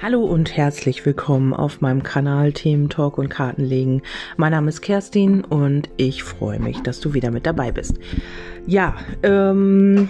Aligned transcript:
Hallo 0.00 0.24
und 0.24 0.56
herzlich 0.56 1.04
willkommen 1.04 1.52
auf 1.52 1.80
meinem 1.80 2.04
Kanal 2.04 2.52
Themen 2.52 2.88
Talk 2.88 3.18
und 3.18 3.30
Kartenlegen. 3.30 4.02
Mein 4.36 4.52
Name 4.52 4.68
ist 4.68 4.80
Kerstin 4.80 5.42
und 5.42 5.90
ich 5.96 6.22
freue 6.22 6.60
mich, 6.60 6.80
dass 6.82 7.00
du 7.00 7.14
wieder 7.14 7.32
mit 7.32 7.46
dabei 7.46 7.72
bist. 7.72 7.98
Ja, 8.64 8.94
ähm, 9.24 10.08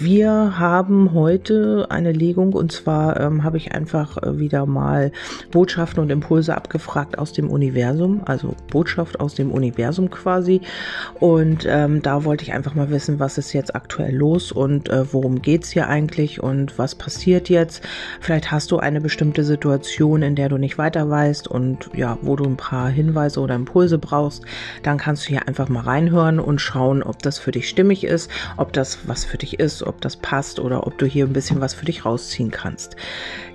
wir 0.00 0.58
haben 0.58 1.12
heute 1.12 1.86
eine 1.90 2.12
Legung 2.12 2.54
und 2.54 2.72
zwar 2.72 3.20
ähm, 3.20 3.44
habe 3.44 3.58
ich 3.58 3.72
einfach 3.72 4.16
äh, 4.16 4.38
wieder 4.38 4.64
mal 4.64 5.12
Botschaften 5.50 6.02
und 6.02 6.10
Impulse 6.10 6.56
abgefragt 6.56 7.18
aus 7.18 7.34
dem 7.34 7.50
Universum, 7.50 8.22
also 8.24 8.54
Botschaft 8.70 9.20
aus 9.20 9.34
dem 9.34 9.52
Universum 9.52 10.08
quasi. 10.08 10.62
Und 11.18 11.66
ähm, 11.68 12.00
da 12.00 12.24
wollte 12.24 12.44
ich 12.44 12.54
einfach 12.54 12.74
mal 12.74 12.88
wissen, 12.88 13.20
was 13.20 13.36
ist 13.36 13.52
jetzt 13.52 13.74
aktuell 13.74 14.14
los 14.14 14.52
und 14.52 14.88
äh, 14.88 15.12
worum 15.12 15.42
geht's 15.42 15.70
hier 15.70 15.88
eigentlich 15.88 16.42
und 16.42 16.78
was 16.78 16.94
passiert 16.94 17.50
jetzt. 17.50 17.86
Vielleicht 18.20 18.50
hast 18.50 18.70
du 18.70 18.78
eine 18.78 19.02
bestimmte 19.02 19.44
Situation, 19.44 20.22
in 20.22 20.34
der 20.34 20.48
du 20.48 20.56
nicht 20.56 20.78
weiter 20.78 21.10
weißt 21.10 21.46
und 21.46 21.90
ja, 21.94 22.16
wo 22.22 22.36
du 22.36 22.44
ein 22.44 22.56
paar 22.56 22.88
Hinweise 22.88 23.40
oder 23.40 23.54
Impulse 23.54 23.98
brauchst, 23.98 24.44
dann 24.82 24.96
kannst 24.96 25.26
du 25.26 25.28
hier 25.28 25.46
einfach 25.46 25.68
mal 25.68 25.82
reinhören 25.82 26.40
und 26.40 26.58
schauen, 26.58 27.02
ob 27.02 27.18
das 27.22 27.38
für 27.38 27.50
dich 27.50 27.68
stimmig 27.68 28.04
ist, 28.04 28.30
ob 28.56 28.72
das 28.72 29.00
was 29.06 29.26
für 29.26 29.36
dich 29.36 29.60
ist, 29.60 29.82
ob 29.90 30.00
das 30.00 30.16
passt 30.16 30.58
oder 30.58 30.86
ob 30.86 30.96
du 30.96 31.04
hier 31.04 31.26
ein 31.26 31.34
bisschen 31.34 31.60
was 31.60 31.74
für 31.74 31.84
dich 31.84 32.06
rausziehen 32.06 32.50
kannst. 32.50 32.96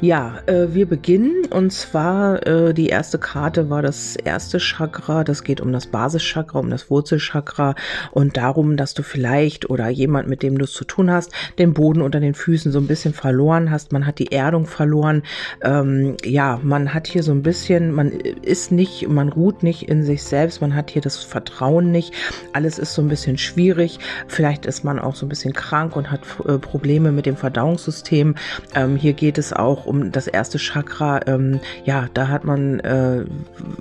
Ja, 0.02 0.40
äh, 0.46 0.68
wir 0.74 0.86
beginnen 0.86 1.46
und 1.50 1.72
zwar 1.72 2.46
äh, 2.46 2.74
die 2.74 2.88
erste 2.88 3.18
Karte 3.18 3.70
war 3.70 3.82
das 3.82 4.16
erste 4.16 4.60
Chakra. 4.60 5.24
Das 5.24 5.44
geht 5.44 5.62
um 5.62 5.72
das 5.72 5.88
Basischakra, 5.88 6.60
um 6.60 6.70
das 6.70 6.90
Wurzelchakra 6.90 7.76
und 8.12 8.38
darum, 8.38 8.78
dass 8.78 8.94
du 8.94 9.02
vielleicht 9.02 9.70
oder 9.70 9.90
jemand, 9.90 10.28
mit 10.28 10.44
dem 10.44 10.58
du 10.58 10.66
es 10.66 10.74
zu 10.74 10.84
tun 10.84 11.10
hast, 11.10 11.32
den 11.58 11.74
Boden 11.74 12.02
unter 12.02 12.20
den 12.20 12.34
Füßen 12.34 12.72
so 12.72 12.80
ein 12.80 12.88
bisschen 12.88 13.14
verloren 13.14 13.72
hast. 13.72 13.94
Man 13.94 14.06
hat 14.06 14.20
die 14.20 14.32
Erdung 14.32 14.66
verloren. 14.66 15.24
Ähm, 15.64 16.18
ja, 16.24 16.60
man 16.62 16.94
hat 16.94 17.08
hier 17.08 17.24
so 17.24 17.32
ein 17.32 17.44
bisschen, 17.44 17.92
man 17.92 18.12
ist 18.12 18.72
nicht, 18.72 19.08
man 19.08 19.30
ruht 19.30 19.64
nicht 19.64 19.88
in 19.88 20.04
sich 20.04 20.24
selbst. 20.24 20.62
Man 20.62 20.76
hat 20.76 20.92
hier 20.92 21.02
das 21.02 21.24
Vertrauen 21.24 21.92
nicht. 21.92 22.14
Alles 22.54 22.80
ist 22.80 22.94
so 22.94 23.02
ein 23.02 23.08
bisschen 23.08 23.38
schwierig. 23.38 24.00
Vielleicht 24.28 24.66
ist 24.66 24.84
man 24.84 25.00
auch 25.00 25.16
so 25.16 25.26
ein 25.26 25.30
bisschen 25.30 25.54
krank 25.54 25.96
und 25.96 26.12
hat 26.12 26.25
äh, 26.46 26.58
Probleme 26.58 27.12
mit 27.12 27.26
dem 27.26 27.38
Verdauungssystem. 27.38 28.36
Ähm, 28.74 28.96
hier 28.96 29.14
geht 29.14 29.38
es 29.38 29.54
auch 29.54 29.86
um 29.86 30.12
das 30.12 30.28
erste 30.28 30.58
Chakra. 30.58 31.22
Ähm, 31.28 31.60
ja, 31.84 32.08
da 32.14 32.28
hat 32.28 32.44
man 32.44 32.80
äh, 32.80 33.26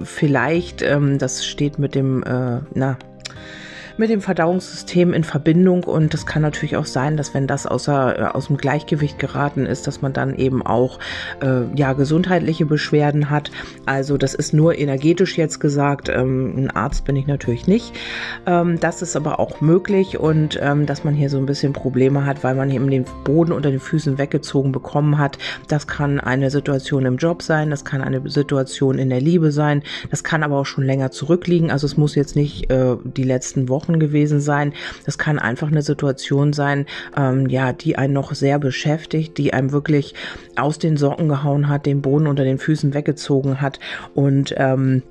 vielleicht, 0.02 0.82
ähm, 0.82 1.18
das 1.18 1.44
steht 1.44 1.78
mit 1.78 1.94
dem, 1.94 2.22
äh, 2.22 2.60
na, 2.74 2.98
mit 3.96 4.10
dem 4.10 4.20
Verdauungssystem 4.20 5.12
in 5.12 5.24
Verbindung 5.24 5.84
und 5.84 6.12
es 6.14 6.26
kann 6.26 6.42
natürlich 6.42 6.76
auch 6.76 6.86
sein, 6.86 7.16
dass 7.16 7.32
wenn 7.32 7.46
das 7.46 7.66
außer, 7.66 8.18
äh, 8.18 8.22
aus 8.24 8.48
dem 8.48 8.56
Gleichgewicht 8.56 9.18
geraten 9.18 9.66
ist, 9.66 9.86
dass 9.86 10.02
man 10.02 10.12
dann 10.12 10.34
eben 10.34 10.66
auch 10.66 10.98
äh, 11.40 11.62
ja 11.76 11.92
gesundheitliche 11.92 12.66
Beschwerden 12.66 13.30
hat. 13.30 13.50
Also 13.86 14.16
das 14.16 14.34
ist 14.34 14.52
nur 14.52 14.76
energetisch 14.76 15.38
jetzt 15.38 15.60
gesagt. 15.60 16.08
Ähm, 16.08 16.54
ein 16.56 16.70
Arzt 16.70 17.04
bin 17.04 17.14
ich 17.16 17.26
natürlich 17.26 17.66
nicht. 17.66 17.92
Ähm, 18.46 18.80
das 18.80 19.02
ist 19.02 19.14
aber 19.16 19.38
auch 19.38 19.60
möglich 19.60 20.18
und 20.18 20.58
ähm, 20.60 20.86
dass 20.86 21.04
man 21.04 21.14
hier 21.14 21.30
so 21.30 21.38
ein 21.38 21.46
bisschen 21.46 21.72
Probleme 21.72 22.26
hat, 22.26 22.42
weil 22.42 22.56
man 22.56 22.70
eben 22.70 22.90
den 22.90 23.04
Boden 23.24 23.52
unter 23.52 23.70
den 23.70 23.80
Füßen 23.80 24.18
weggezogen 24.18 24.72
bekommen 24.72 25.18
hat. 25.18 25.38
Das 25.68 25.86
kann 25.86 26.18
eine 26.18 26.50
Situation 26.50 27.06
im 27.06 27.16
Job 27.16 27.42
sein, 27.42 27.70
das 27.70 27.84
kann 27.84 28.02
eine 28.02 28.28
Situation 28.28 28.98
in 28.98 29.10
der 29.10 29.20
Liebe 29.20 29.52
sein, 29.52 29.82
das 30.10 30.24
kann 30.24 30.42
aber 30.42 30.58
auch 30.58 30.66
schon 30.66 30.84
länger 30.84 31.12
zurückliegen. 31.12 31.70
Also 31.70 31.86
es 31.86 31.96
muss 31.96 32.16
jetzt 32.16 32.34
nicht 32.34 32.70
äh, 32.70 32.96
die 33.04 33.22
letzten 33.22 33.68
Wochen 33.68 33.83
Wochen 33.84 33.98
gewesen 33.98 34.40
sein. 34.40 34.72
Das 35.04 35.18
kann 35.18 35.38
einfach 35.38 35.68
eine 35.68 35.82
Situation 35.82 36.52
sein, 36.52 36.86
ähm, 37.16 37.48
ja, 37.48 37.72
die 37.72 37.96
einen 37.96 38.12
noch 38.12 38.34
sehr 38.34 38.58
beschäftigt, 38.58 39.38
die 39.38 39.52
einem 39.52 39.72
wirklich 39.72 40.14
aus 40.56 40.78
den 40.78 40.96
Socken 40.96 41.28
gehauen 41.28 41.68
hat, 41.68 41.86
den 41.86 42.02
Boden 42.02 42.26
unter 42.26 42.44
den 42.44 42.58
Füßen 42.58 42.94
weggezogen 42.94 43.60
hat 43.60 43.80
und 44.14 44.54
ähm, 44.56 45.02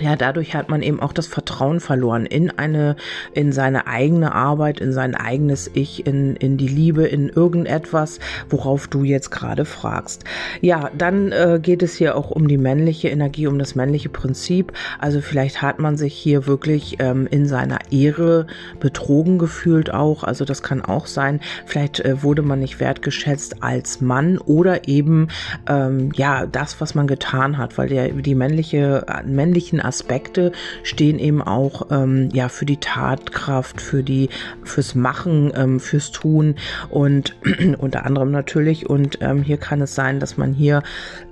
ja, 0.00 0.16
dadurch 0.16 0.54
hat 0.54 0.68
man 0.68 0.82
eben 0.82 1.00
auch 1.00 1.12
das 1.12 1.26
Vertrauen 1.26 1.78
verloren 1.80 2.26
in 2.26 2.50
eine, 2.58 2.96
in 3.32 3.52
seine 3.52 3.86
eigene 3.86 4.34
Arbeit, 4.34 4.80
in 4.80 4.92
sein 4.92 5.14
eigenes 5.14 5.70
Ich, 5.74 6.06
in, 6.06 6.34
in 6.36 6.56
die 6.56 6.68
Liebe, 6.68 7.06
in 7.06 7.28
irgendetwas, 7.28 8.18
worauf 8.50 8.88
du 8.88 9.04
jetzt 9.04 9.30
gerade 9.30 9.64
fragst. 9.64 10.24
Ja, 10.60 10.90
dann 10.96 11.30
äh, 11.30 11.60
geht 11.62 11.82
es 11.82 11.94
hier 11.94 12.16
auch 12.16 12.30
um 12.30 12.48
die 12.48 12.58
männliche 12.58 13.08
Energie, 13.08 13.46
um 13.46 13.58
das 13.58 13.74
männliche 13.74 14.08
Prinzip. 14.08 14.72
Also 14.98 15.20
vielleicht 15.20 15.62
hat 15.62 15.78
man 15.78 15.96
sich 15.96 16.14
hier 16.14 16.46
wirklich 16.46 16.96
ähm, 16.98 17.28
in 17.30 17.46
seiner 17.46 17.78
Ehre 17.90 18.46
betrogen 18.80 19.38
gefühlt 19.38 19.92
auch. 19.92 20.24
Also 20.24 20.44
das 20.44 20.62
kann 20.62 20.82
auch 20.82 21.06
sein. 21.06 21.40
Vielleicht 21.66 22.00
äh, 22.00 22.22
wurde 22.22 22.42
man 22.42 22.58
nicht 22.58 22.80
wertgeschätzt 22.80 23.62
als 23.62 24.00
Mann 24.00 24.38
oder 24.38 24.88
eben, 24.88 25.28
ähm, 25.68 26.10
ja, 26.16 26.46
das, 26.46 26.80
was 26.80 26.94
man 26.94 27.06
getan 27.06 27.58
hat, 27.58 27.78
weil 27.78 27.88
der, 27.88 28.08
die 28.08 28.34
männliche, 28.34 29.06
äh, 29.08 29.22
männlichen 29.22 29.83
Aspekte 29.84 30.52
stehen 30.82 31.18
eben 31.18 31.42
auch 31.42 31.90
ähm, 31.90 32.28
ja 32.32 32.48
für 32.48 32.66
die 32.66 32.78
Tatkraft, 32.78 33.80
für 33.80 34.02
die 34.02 34.28
fürs 34.62 34.94
Machen, 34.94 35.52
ähm, 35.54 35.80
fürs 35.80 36.10
Tun 36.10 36.56
und 36.90 37.36
unter 37.78 38.06
anderem 38.06 38.30
natürlich. 38.30 38.88
Und 38.88 39.18
ähm, 39.20 39.42
hier 39.42 39.56
kann 39.56 39.80
es 39.80 39.94
sein, 39.94 40.20
dass 40.20 40.36
man 40.36 40.52
hier 40.52 40.82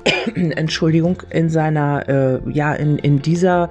Entschuldigung 0.34 1.22
in 1.30 1.48
seiner 1.48 2.08
äh, 2.08 2.50
ja 2.50 2.72
in 2.74 2.98
in 2.98 3.22
dieser 3.22 3.68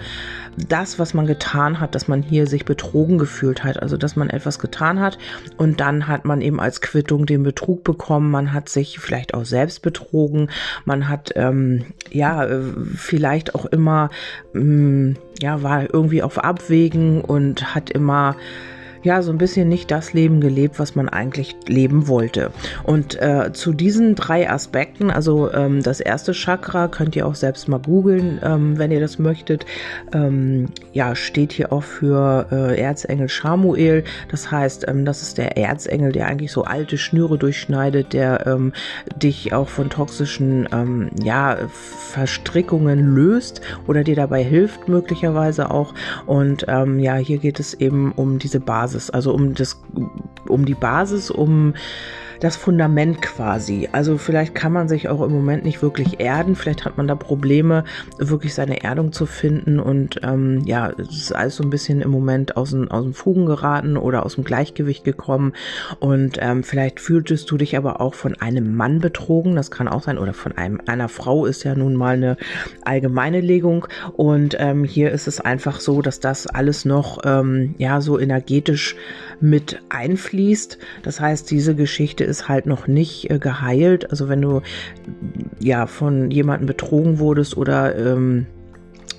das, 0.58 1.00
was 1.00 1.14
man 1.14 1.28
getan 1.28 1.80
hat, 1.80 1.96
dass 1.96 2.08
man 2.08 2.22
hier 2.22 2.46
sich 2.46 2.66
betrogen 2.66 3.18
gefühlt 3.18 3.64
hat, 3.64 3.82
also 3.82 3.98
dass 3.98 4.16
man 4.16 4.30
etwas 4.30 4.60
getan 4.60 5.00
hat 5.00 5.18
und 5.58 5.80
dann 5.80 6.08
hat 6.08 6.26
man 6.26 6.42
eben 6.42 6.60
als 6.60 6.82
Quittung 6.82 7.26
den 7.26 7.44
Betrug 7.44 7.84
bekommen, 7.84 8.32
man 8.32 8.54
hat 8.54 8.70
sich 8.70 9.00
vielleicht 9.00 9.34
auch 9.34 9.46
selbst 9.46 9.82
betrogen, 9.82 10.50
man 10.86 11.08
hat 11.08 11.32
ähm, 11.36 11.86
ja 12.12 12.44
äh, 12.46 12.64
vielleicht 12.96 13.56
auch 13.56 13.66
immer 13.66 14.10
ähm, 14.54 14.71
ja 15.42 15.64
war 15.64 15.94
irgendwie 15.94 16.24
auf 16.24 16.38
Abwägen 16.38 17.22
und 17.22 17.76
hat 17.76 17.90
immer 17.90 18.36
ja 19.04 19.22
so 19.22 19.32
ein 19.32 19.38
bisschen 19.38 19.70
nicht 19.70 19.92
das 19.92 20.14
Leben 20.14 20.42
gelebt, 20.42 20.80
was 20.80 20.96
man 20.96 21.10
eigentlich 21.10 21.56
leben 21.68 22.08
wollte. 22.08 22.52
Und 22.84 23.20
äh, 23.22 23.52
zu 23.54 23.74
diesen 23.74 24.16
drei 24.16 24.50
Aspekten, 24.50 25.12
also 25.12 25.52
ähm, 25.52 25.84
das 25.84 26.00
erste 26.00 26.34
Chakra, 26.34 26.88
könnt 26.88 27.16
ihr 27.16 27.26
auch 27.26 27.36
selbst 27.36 27.68
mal 27.68 27.80
googeln, 27.80 28.40
ähm, 28.44 28.78
wenn 28.78 28.92
ihr 28.92 29.00
das 29.00 29.20
möchtet. 29.20 29.66
Ähm, 30.14 30.68
ja, 30.94 31.16
steht 31.16 31.54
hier 31.54 31.72
auch 31.72 31.84
für 31.84 32.48
äh, 32.52 32.80
Erzengel 32.80 33.30
Shamuel. 33.30 34.04
Das 34.30 34.52
heißt, 34.52 34.88
ähm, 34.88 35.06
das 35.06 35.22
ist 35.22 35.38
der 35.38 35.58
Erzengel, 35.58 36.12
der 36.12 36.28
eigentlich 36.28 36.52
so 36.52 36.64
alte 36.64 36.98
Schnüre 36.98 37.38
durchschneidet, 37.38 38.14
der 38.14 38.46
ähm, 38.48 38.74
dich 39.16 39.54
auch 39.54 39.70
von 39.70 39.90
toxischen 39.90 40.68
ähm, 40.72 41.10
ja, 41.22 41.58
Verstrickungen 42.12 43.16
löst 43.16 43.62
oder 43.88 44.04
dir 44.04 44.16
dabei 44.16 44.44
hilft, 44.44 44.88
möglicherweise 44.88 45.72
auch. 45.72 45.94
Und 46.26 46.66
ja, 46.68 47.16
hier 47.16 47.38
geht 47.38 47.60
es 47.60 47.74
eben 47.74 48.12
um 48.12 48.40
diese 48.40 48.60
Basis. 48.60 48.91
Basis, 48.94 49.10
also 49.10 49.34
um 49.34 49.54
das, 49.54 49.82
um 50.48 50.66
die 50.66 50.76
Basis, 50.76 51.32
um 51.32 51.74
das 52.42 52.58
Fundament 52.58 53.22
quasi. 53.22 53.88
Also 53.92 54.18
vielleicht 54.18 54.56
kann 54.56 54.74
man 54.74 54.90
sich 54.90 55.08
auch 55.10 55.22
im 55.22 55.32
Moment 55.32 55.64
nicht 55.64 55.82
wirklich 55.82 56.20
erden, 56.20 56.56
vielleicht 56.56 56.86
hat 56.86 56.98
man 56.98 57.08
da 57.08 57.16
Probleme, 57.16 57.84
wirklich 58.18 58.56
seine 58.56 58.84
Erdung 58.84 59.12
zu 59.12 59.28
finden. 59.28 59.80
Und 59.80 60.20
ähm, 60.24 60.62
ja, 60.66 60.90
es 60.98 61.10
ist 61.10 61.36
alles 61.36 61.56
so 61.56 61.64
ein 61.64 61.70
bisschen 61.70 62.02
im 62.02 62.10
Moment 62.10 62.58
aus 62.58 62.72
dem, 62.72 62.90
aus 62.90 63.04
dem 63.04 63.14
Fugen 63.14 63.46
geraten 63.46 63.96
oder 63.96 64.26
aus 64.26 64.36
dem 64.36 64.44
Gleichgewicht 64.44 65.04
gekommen. 65.04 65.54
Und 66.00 66.40
ähm, 66.42 66.64
vielleicht 66.64 67.00
fühltest 67.00 67.50
du 67.52 67.58
dich 67.58 67.78
aber 67.78 68.02
auch 68.02 68.16
von 68.16 68.34
einem 68.42 68.76
Mann 68.76 69.00
betrogen, 69.00 69.56
das 69.56 69.70
kann 69.70 69.88
auch 69.88 70.02
sein, 70.02 70.18
oder 70.18 70.34
von 70.34 70.58
einem, 70.58 70.82
einer 70.88 71.10
Frau 71.10 71.46
ist 71.46 71.64
ja 71.64 71.76
nun 71.76 71.96
mal 71.96 72.16
eine 72.16 72.38
allgemeine 72.84 73.40
Legung. 73.40 73.88
Und 74.14 74.56
ähm, 74.60 74.84
hier 74.84 75.12
ist 75.12 75.28
es 75.28 75.40
einfach 75.40 75.80
so, 75.80 76.02
dass 76.02 76.20
das 76.20 76.48
alles 76.48 76.86
noch 76.86 77.20
ähm, 77.24 77.76
ja 77.78 78.02
so 78.02 78.20
energetisch 78.20 78.96
mit 79.42 79.82
einfließt. 79.90 80.78
Das 81.04 81.20
heißt, 81.20 81.50
diese 81.52 81.76
Geschichte 81.76 82.24
ist 82.24 82.48
halt 82.48 82.66
noch 82.66 82.88
nicht 82.88 83.30
äh, 83.30 83.40
geheilt. 83.40 84.10
Also 84.12 84.30
wenn 84.30 84.42
du 84.42 84.62
ja 85.60 85.88
von 85.88 86.32
jemandem 86.32 86.68
betrogen 86.68 87.20
wurdest 87.20 87.58
oder 87.58 87.96
ähm, 87.96 88.46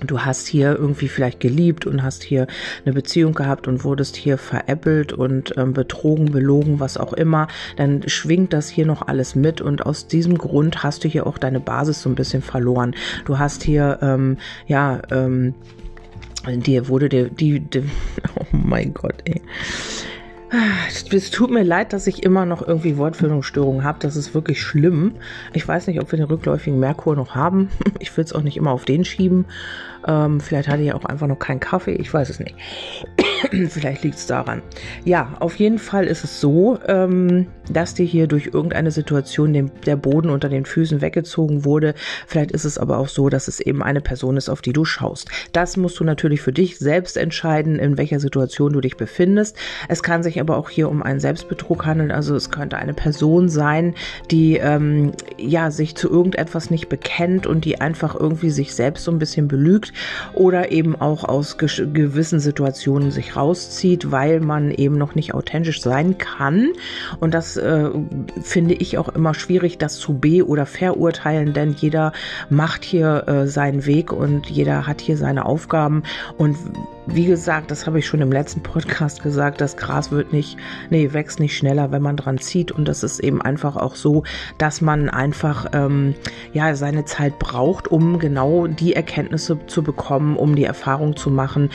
du 0.07 0.21
hast 0.21 0.47
hier 0.47 0.75
irgendwie 0.77 1.07
vielleicht 1.07 1.39
geliebt 1.39 1.85
und 1.85 2.03
hast 2.03 2.23
hier 2.23 2.47
eine 2.85 2.93
Beziehung 2.93 3.33
gehabt 3.33 3.67
und 3.67 3.83
wurdest 3.83 4.15
hier 4.15 4.37
veräppelt 4.37 5.13
und 5.13 5.53
ähm, 5.57 5.73
betrogen, 5.73 6.31
belogen, 6.31 6.79
was 6.79 6.97
auch 6.97 7.13
immer, 7.13 7.47
dann 7.77 8.07
schwingt 8.07 8.53
das 8.53 8.69
hier 8.69 8.85
noch 8.85 9.07
alles 9.07 9.35
mit 9.35 9.61
und 9.61 9.85
aus 9.85 10.07
diesem 10.07 10.37
Grund 10.37 10.83
hast 10.83 11.03
du 11.03 11.07
hier 11.07 11.27
auch 11.27 11.37
deine 11.37 11.59
Basis 11.59 12.01
so 12.01 12.09
ein 12.09 12.15
bisschen 12.15 12.41
verloren. 12.41 12.95
Du 13.25 13.39
hast 13.39 13.63
hier, 13.63 13.99
ähm, 14.01 14.37
ja, 14.67 15.01
ähm, 15.11 15.53
dir 16.47 16.87
wurde 16.87 17.09
der, 17.09 17.29
die, 17.29 17.59
die, 17.61 17.83
oh 18.35 18.45
mein 18.51 18.93
Gott, 18.93 19.15
ey. 19.25 19.41
Es 21.11 21.31
tut 21.31 21.49
mir 21.49 21.63
leid, 21.63 21.93
dass 21.93 22.05
ich 22.05 22.21
immer 22.21 22.45
noch 22.45 22.61
irgendwie 22.67 22.97
Wortfindungsstörungen 22.97 23.83
habe. 23.83 23.97
Das 24.01 24.15
ist 24.15 24.35
wirklich 24.35 24.61
schlimm. 24.61 25.15
Ich 25.53 25.67
weiß 25.67 25.87
nicht, 25.87 25.99
ob 25.99 26.11
wir 26.11 26.17
den 26.17 26.27
rückläufigen 26.27 26.79
Merkur 26.79 27.15
noch 27.15 27.35
haben. 27.35 27.69
Ich 27.99 28.15
will 28.17 28.25
es 28.25 28.33
auch 28.33 28.41
nicht 28.41 28.57
immer 28.57 28.71
auf 28.71 28.85
den 28.85 29.05
schieben. 29.05 29.45
Ähm, 30.05 30.41
vielleicht 30.41 30.67
hatte 30.67 30.83
ich 30.83 30.93
auch 30.93 31.05
einfach 31.05 31.27
noch 31.27 31.39
keinen 31.39 31.59
Kaffee. 31.59 31.93
Ich 31.93 32.13
weiß 32.13 32.29
es 32.29 32.39
nicht. 32.39 32.55
Vielleicht 33.69 34.03
liegt 34.03 34.17
es 34.17 34.27
daran. 34.27 34.61
Ja, 35.05 35.33
auf 35.39 35.55
jeden 35.55 35.79
Fall 35.79 36.05
ist 36.05 36.23
es 36.23 36.39
so, 36.39 36.79
ähm, 36.87 37.47
dass 37.71 37.93
dir 37.93 38.05
hier 38.05 38.27
durch 38.27 38.47
irgendeine 38.47 38.91
Situation 38.91 39.53
den, 39.53 39.71
der 39.85 39.95
Boden 39.95 40.29
unter 40.29 40.49
den 40.49 40.65
Füßen 40.65 41.01
weggezogen 41.01 41.65
wurde. 41.65 41.93
Vielleicht 42.27 42.51
ist 42.51 42.65
es 42.65 42.77
aber 42.77 42.97
auch 42.97 43.07
so, 43.07 43.29
dass 43.29 43.47
es 43.47 43.59
eben 43.59 43.81
eine 43.83 44.01
Person 44.01 44.37
ist, 44.37 44.49
auf 44.49 44.61
die 44.61 44.73
du 44.73 44.85
schaust. 44.85 45.29
Das 45.51 45.77
musst 45.77 45.99
du 45.99 46.03
natürlich 46.03 46.41
für 46.41 46.53
dich 46.53 46.77
selbst 46.77 47.17
entscheiden, 47.17 47.79
in 47.79 47.97
welcher 47.97 48.19
Situation 48.19 48.73
du 48.73 48.81
dich 48.81 48.97
befindest. 48.97 49.57
Es 49.87 50.03
kann 50.03 50.23
sich 50.23 50.39
aber 50.39 50.57
auch 50.57 50.69
hier 50.69 50.89
um 50.89 51.03
einen 51.03 51.19
Selbstbetrug 51.19 51.85
handeln. 51.85 52.11
Also 52.11 52.35
es 52.35 52.51
könnte 52.51 52.77
eine 52.77 52.93
Person 52.93 53.49
sein, 53.49 53.95
die 54.31 54.57
ähm, 54.57 55.11
ja 55.37 55.71
sich 55.71 55.95
zu 55.95 56.09
irgendetwas 56.09 56.69
nicht 56.69 56.89
bekennt 56.89 57.47
und 57.47 57.65
die 57.65 57.81
einfach 57.81 58.15
irgendwie 58.15 58.49
sich 58.49 58.73
selbst 58.73 59.03
so 59.03 59.11
ein 59.11 59.19
bisschen 59.19 59.47
belügt 59.47 59.93
oder 60.33 60.71
eben 60.71 60.95
auch 60.95 61.23
aus 61.23 61.57
gewissen 61.57 62.39
Situationen 62.39 63.11
sich 63.11 63.32
rauszieht, 63.35 64.11
weil 64.11 64.39
man 64.39 64.71
eben 64.71 64.97
noch 64.97 65.15
nicht 65.15 65.33
authentisch 65.33 65.81
sein 65.81 66.17
kann. 66.17 66.69
Und 67.19 67.33
das 67.33 67.57
äh, 67.57 67.89
finde 68.41 68.73
ich 68.75 68.97
auch 68.97 69.09
immer 69.09 69.33
schwierig, 69.33 69.77
das 69.77 69.97
zu 69.97 70.13
be- 70.13 70.47
oder 70.47 70.65
verurteilen, 70.65 71.53
denn 71.53 71.73
jeder 71.73 72.13
macht 72.49 72.83
hier 72.83 73.27
äh, 73.27 73.47
seinen 73.47 73.85
Weg 73.85 74.11
und 74.11 74.49
jeder 74.49 74.87
hat 74.87 75.01
hier 75.01 75.17
seine 75.17 75.45
Aufgaben. 75.45 76.03
Und 76.37 76.57
wie 77.05 77.25
gesagt, 77.25 77.69
das 77.69 77.85
habe 77.85 77.99
ich 77.99 78.07
schon 78.07 78.21
im 78.21 78.31
letzten 78.31 78.63
Podcast 78.63 79.21
gesagt, 79.21 79.59
das 79.61 79.75
Gras 79.77 80.11
wird 80.11 80.31
nicht, 80.31 80.57
nee, 80.89 81.11
wächst 81.11 81.39
nicht 81.39 81.57
schneller, 81.57 81.91
wenn 81.91 82.01
man 82.01 82.15
dran 82.15 82.37
zieht. 82.37 82.71
Und 82.71 82.87
das 82.87 83.03
ist 83.03 83.19
eben 83.19 83.41
einfach 83.41 83.75
auch 83.75 83.95
so, 83.95 84.23
dass 84.57 84.81
man 84.81 85.09
einfach 85.09 85.67
ähm, 85.73 86.15
ja 86.53 86.75
seine 86.75 87.05
Zeit 87.05 87.39
braucht, 87.39 87.89
um 87.89 88.19
genau 88.19 88.67
die 88.67 88.93
Erkenntnisse 88.93 89.59
zu 89.67 89.83
bekommen, 89.83 90.37
um 90.37 90.55
die 90.55 90.63
Erfahrung 90.63 91.15
zu 91.15 91.29
machen, 91.29 91.69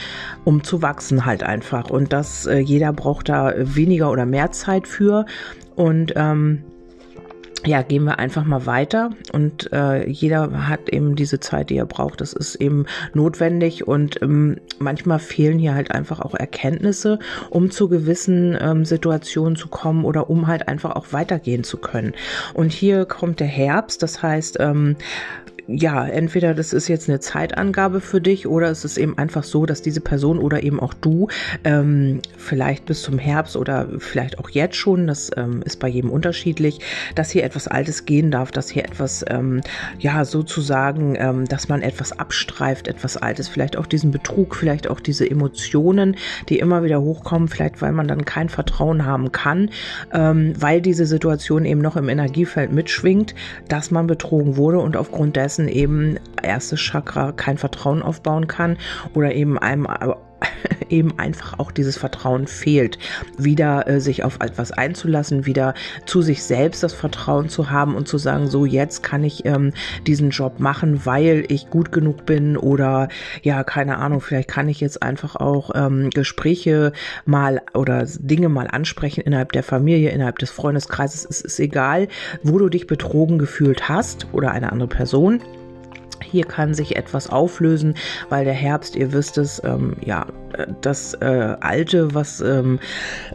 um 0.44 0.64
zu 0.64 0.82
wachsen 0.82 1.26
halt 1.26 1.42
einfach. 1.42 1.90
Und 1.90 2.12
das 2.12 2.46
äh, 2.46 2.58
jeder 2.58 2.92
braucht 2.92 3.28
da 3.28 3.52
weniger 3.56 4.10
oder 4.10 4.26
mehr 4.26 4.50
Zeit 4.52 4.88
für. 4.88 5.26
Und 5.76 6.14
ähm, 6.16 6.64
ja, 7.66 7.82
gehen 7.82 8.04
wir 8.04 8.18
einfach 8.18 8.44
mal 8.44 8.66
weiter 8.66 9.10
und 9.32 9.72
äh, 9.72 10.08
jeder 10.08 10.68
hat 10.68 10.88
eben 10.88 11.16
diese 11.16 11.40
Zeit, 11.40 11.70
die 11.70 11.76
er 11.76 11.86
braucht. 11.86 12.20
Das 12.20 12.32
ist 12.32 12.54
eben 12.56 12.86
notwendig 13.14 13.86
und 13.86 14.22
ähm, 14.22 14.58
manchmal 14.78 15.18
fehlen 15.18 15.58
hier 15.58 15.74
halt 15.74 15.90
einfach 15.90 16.20
auch 16.20 16.34
Erkenntnisse, 16.34 17.18
um 17.50 17.70
zu 17.70 17.88
gewissen 17.88 18.56
ähm, 18.60 18.84
Situationen 18.84 19.56
zu 19.56 19.68
kommen 19.68 20.04
oder 20.04 20.30
um 20.30 20.46
halt 20.46 20.68
einfach 20.68 20.94
auch 20.94 21.12
weitergehen 21.12 21.64
zu 21.64 21.78
können. 21.78 22.14
Und 22.54 22.72
hier 22.72 23.04
kommt 23.06 23.40
der 23.40 23.48
Herbst, 23.48 24.02
das 24.02 24.22
heißt, 24.22 24.58
ähm, 24.60 24.96
ja, 25.70 26.06
entweder 26.06 26.54
das 26.54 26.72
ist 26.72 26.88
jetzt 26.88 27.10
eine 27.10 27.20
Zeitangabe 27.20 28.00
für 28.00 28.22
dich 28.22 28.46
oder 28.46 28.70
es 28.70 28.86
ist 28.86 28.96
eben 28.96 29.18
einfach 29.18 29.44
so, 29.44 29.66
dass 29.66 29.82
diese 29.82 30.00
Person 30.00 30.38
oder 30.38 30.62
eben 30.62 30.80
auch 30.80 30.94
du 30.94 31.28
ähm, 31.62 32.22
vielleicht 32.38 32.86
bis 32.86 33.02
zum 33.02 33.18
Herbst 33.18 33.54
oder 33.54 33.86
vielleicht 33.98 34.38
auch 34.38 34.48
jetzt 34.48 34.76
schon, 34.76 35.06
das 35.06 35.30
ähm, 35.36 35.60
ist 35.66 35.78
bei 35.78 35.88
jedem 35.88 36.08
unterschiedlich, 36.08 36.80
dass 37.14 37.30
hier 37.30 37.44
etwas 37.44 37.68
Altes 37.68 38.06
gehen 38.06 38.30
darf, 38.30 38.50
dass 38.50 38.70
hier 38.70 38.82
etwas, 38.86 39.22
ähm, 39.28 39.60
ja, 39.98 40.24
sozusagen, 40.24 41.16
ähm, 41.18 41.44
dass 41.44 41.68
man 41.68 41.82
etwas 41.82 42.18
abstreift, 42.18 42.88
etwas 42.88 43.18
Altes, 43.18 43.48
vielleicht 43.48 43.76
auch 43.76 43.86
diesen 43.86 44.10
Betrug, 44.10 44.56
vielleicht 44.56 44.88
auch 44.88 45.00
diese 45.00 45.30
Emotionen, 45.30 46.16
die 46.48 46.60
immer 46.60 46.82
wieder 46.82 47.02
hochkommen, 47.02 47.46
vielleicht 47.46 47.82
weil 47.82 47.92
man 47.92 48.08
dann 48.08 48.24
kein 48.24 48.48
Vertrauen 48.48 49.04
haben 49.04 49.32
kann, 49.32 49.68
ähm, 50.14 50.54
weil 50.58 50.80
diese 50.80 51.04
Situation 51.04 51.66
eben 51.66 51.82
noch 51.82 51.96
im 51.96 52.08
Energiefeld 52.08 52.72
mitschwingt, 52.72 53.34
dass 53.68 53.90
man 53.90 54.06
betrogen 54.06 54.56
wurde 54.56 54.78
und 54.78 54.96
aufgrund 54.96 55.36
dessen 55.36 55.57
dessen 55.58 55.68
eben 55.68 56.18
erstes 56.42 56.80
Chakra 56.80 57.32
kein 57.32 57.58
Vertrauen 57.58 58.02
aufbauen 58.02 58.46
kann 58.46 58.78
oder 59.14 59.34
eben 59.34 59.58
einem 59.58 59.86
eben 60.88 61.18
einfach 61.18 61.58
auch 61.58 61.70
dieses 61.70 61.96
Vertrauen 61.96 62.46
fehlt, 62.46 62.98
wieder 63.36 63.86
äh, 63.88 64.00
sich 64.00 64.24
auf 64.24 64.38
etwas 64.40 64.72
einzulassen, 64.72 65.46
wieder 65.46 65.74
zu 66.06 66.22
sich 66.22 66.42
selbst 66.42 66.82
das 66.82 66.94
Vertrauen 66.94 67.48
zu 67.48 67.70
haben 67.70 67.94
und 67.94 68.08
zu 68.08 68.18
sagen, 68.18 68.48
so 68.48 68.64
jetzt 68.64 69.02
kann 69.02 69.24
ich 69.24 69.44
ähm, 69.44 69.72
diesen 70.06 70.30
Job 70.30 70.60
machen, 70.60 71.04
weil 71.04 71.44
ich 71.48 71.70
gut 71.70 71.92
genug 71.92 72.26
bin 72.26 72.56
oder 72.56 73.08
ja, 73.42 73.64
keine 73.64 73.98
Ahnung, 73.98 74.20
vielleicht 74.20 74.48
kann 74.48 74.68
ich 74.68 74.80
jetzt 74.80 75.02
einfach 75.02 75.36
auch 75.36 75.70
ähm, 75.74 76.10
Gespräche 76.10 76.92
mal 77.24 77.62
oder 77.74 78.06
Dinge 78.18 78.48
mal 78.48 78.68
ansprechen 78.68 79.20
innerhalb 79.20 79.52
der 79.52 79.62
Familie, 79.62 80.10
innerhalb 80.10 80.38
des 80.38 80.50
Freundeskreises. 80.50 81.26
Es 81.28 81.40
ist 81.40 81.60
egal, 81.60 82.08
wo 82.42 82.58
du 82.58 82.68
dich 82.68 82.86
betrogen 82.86 83.38
gefühlt 83.38 83.88
hast 83.88 84.26
oder 84.32 84.52
eine 84.52 84.72
andere 84.72 84.88
Person. 84.88 85.40
Hier 86.30 86.44
kann 86.44 86.74
sich 86.74 86.96
etwas 86.96 87.28
auflösen, 87.28 87.94
weil 88.28 88.44
der 88.44 88.54
Herbst, 88.54 88.96
ihr 88.96 89.12
wisst 89.12 89.38
es, 89.38 89.62
ähm, 89.64 89.96
ja, 90.04 90.26
das 90.80 91.14
äh, 91.14 91.56
Alte, 91.60 92.14
was 92.14 92.40
ähm, 92.40 92.78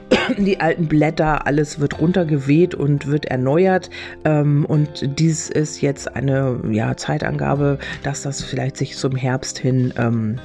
die 0.38 0.60
alten 0.60 0.88
Blätter, 0.88 1.48
alles 1.48 1.80
wird 1.80 2.00
runtergeweht 2.00 2.76
und 2.76 3.08
wird 3.08 3.26
erneuert. 3.26 3.90
Ähm, 4.26 4.66
und 4.66 5.20
dies 5.20 5.50
ist 5.50 5.82
jetzt 5.82 6.16
eine 6.16 6.60
ja, 6.70 6.96
Zeitangabe, 6.98 7.80
dass 8.04 8.24
das 8.24 8.44
vielleicht 8.44 8.78
sich 8.78 8.98
zum 8.98 9.16
Herbst 9.16 9.58
hin 9.58 9.94
ähm, 9.98 10.40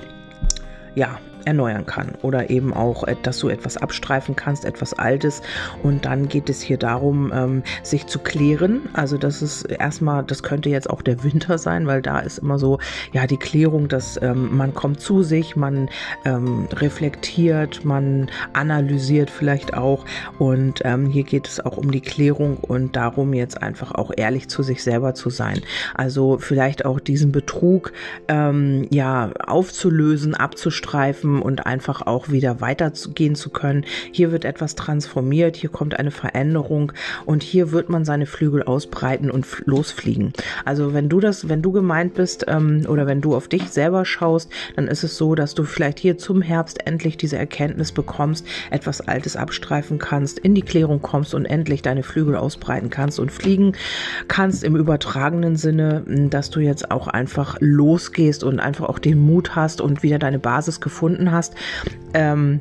ja, 0.94 1.18
erneuern 1.48 1.86
kann 1.86 2.12
oder 2.20 2.50
eben 2.50 2.74
auch, 2.74 3.04
äh, 3.04 3.16
dass 3.22 3.38
du 3.38 3.48
etwas 3.48 3.78
abstreifen 3.78 4.36
kannst, 4.36 4.66
etwas 4.66 4.92
Altes. 4.92 5.40
Und 5.82 6.04
dann 6.04 6.28
geht 6.28 6.50
es 6.50 6.60
hier 6.60 6.76
darum, 6.76 7.32
ähm, 7.34 7.62
sich 7.82 8.06
zu 8.06 8.18
klären. 8.18 8.82
Also 8.92 9.16
das 9.16 9.40
ist 9.40 9.62
erstmal, 9.64 10.24
das 10.24 10.42
könnte 10.42 10.68
jetzt 10.68 10.90
auch 10.90 11.00
der 11.00 11.24
Winter 11.24 11.56
sein, 11.56 11.86
weil 11.86 12.02
da 12.02 12.18
ist 12.20 12.38
immer 12.38 12.58
so, 12.58 12.78
ja, 13.12 13.26
die 13.26 13.38
Klärung, 13.38 13.88
dass 13.88 14.20
ähm, 14.20 14.54
man 14.56 14.74
kommt 14.74 15.00
zu 15.00 15.22
sich, 15.22 15.56
man 15.56 15.88
ähm, 16.26 16.68
reflektiert, 16.74 17.84
man 17.84 18.30
analysiert 18.52 19.30
vielleicht 19.30 19.74
auch. 19.74 20.04
Und 20.38 20.82
hier 21.10 21.24
geht 21.24 21.48
es 21.48 21.64
auch 21.64 21.76
um 21.76 21.90
die 21.90 22.00
Klärung 22.00 22.58
und 22.58 22.96
darum, 22.96 23.32
jetzt 23.32 23.62
einfach 23.62 23.92
auch 23.92 24.10
ehrlich 24.16 24.48
zu 24.48 24.62
sich 24.62 24.82
selber 24.82 25.14
zu 25.14 25.30
sein. 25.30 25.60
Also 25.94 26.38
vielleicht 26.38 26.84
auch 26.84 27.00
diesen 27.00 27.32
Betrug 27.32 27.92
ja 28.28 29.30
aufzulösen, 29.46 30.34
abzustreifen 30.34 31.37
und 31.42 31.66
einfach 31.66 32.02
auch 32.02 32.28
wieder 32.28 32.60
weitergehen 32.60 33.34
zu 33.34 33.50
können. 33.50 33.84
Hier 34.12 34.32
wird 34.32 34.44
etwas 34.44 34.74
transformiert, 34.74 35.56
hier 35.56 35.70
kommt 35.70 35.98
eine 35.98 36.10
Veränderung 36.10 36.92
und 37.24 37.42
hier 37.42 37.72
wird 37.72 37.88
man 37.88 38.04
seine 38.04 38.26
Flügel 38.26 38.62
ausbreiten 38.62 39.30
und 39.30 39.46
losfliegen. 39.64 40.32
Also 40.64 40.94
wenn 40.94 41.08
du 41.08 41.20
das, 41.20 41.48
wenn 41.48 41.62
du 41.62 41.72
gemeint 41.72 42.14
bist 42.14 42.44
ähm, 42.48 42.84
oder 42.88 43.06
wenn 43.06 43.20
du 43.20 43.34
auf 43.34 43.48
dich 43.48 43.68
selber 43.70 44.04
schaust, 44.04 44.50
dann 44.76 44.88
ist 44.88 45.04
es 45.04 45.16
so, 45.16 45.34
dass 45.34 45.54
du 45.54 45.64
vielleicht 45.64 45.98
hier 45.98 46.18
zum 46.18 46.42
Herbst 46.42 46.86
endlich 46.86 47.16
diese 47.16 47.38
Erkenntnis 47.38 47.92
bekommst, 47.92 48.46
etwas 48.70 49.00
Altes 49.00 49.36
abstreifen 49.36 49.98
kannst, 49.98 50.38
in 50.38 50.54
die 50.54 50.62
Klärung 50.62 51.02
kommst 51.02 51.34
und 51.34 51.46
endlich 51.46 51.82
deine 51.82 52.02
Flügel 52.02 52.36
ausbreiten 52.36 52.90
kannst 52.90 53.20
und 53.20 53.32
fliegen 53.32 53.72
kannst 54.28 54.64
im 54.64 54.76
übertragenen 54.76 55.56
Sinne, 55.56 56.02
dass 56.30 56.50
du 56.50 56.60
jetzt 56.60 56.90
auch 56.90 57.08
einfach 57.08 57.56
losgehst 57.60 58.44
und 58.44 58.60
einfach 58.60 58.88
auch 58.88 58.98
den 58.98 59.18
Mut 59.18 59.56
hast 59.56 59.80
und 59.80 60.02
wieder 60.02 60.18
deine 60.18 60.38
Basis 60.38 60.80
gefunden 60.80 61.27
hast. 61.32 61.54
Ähm, 62.14 62.60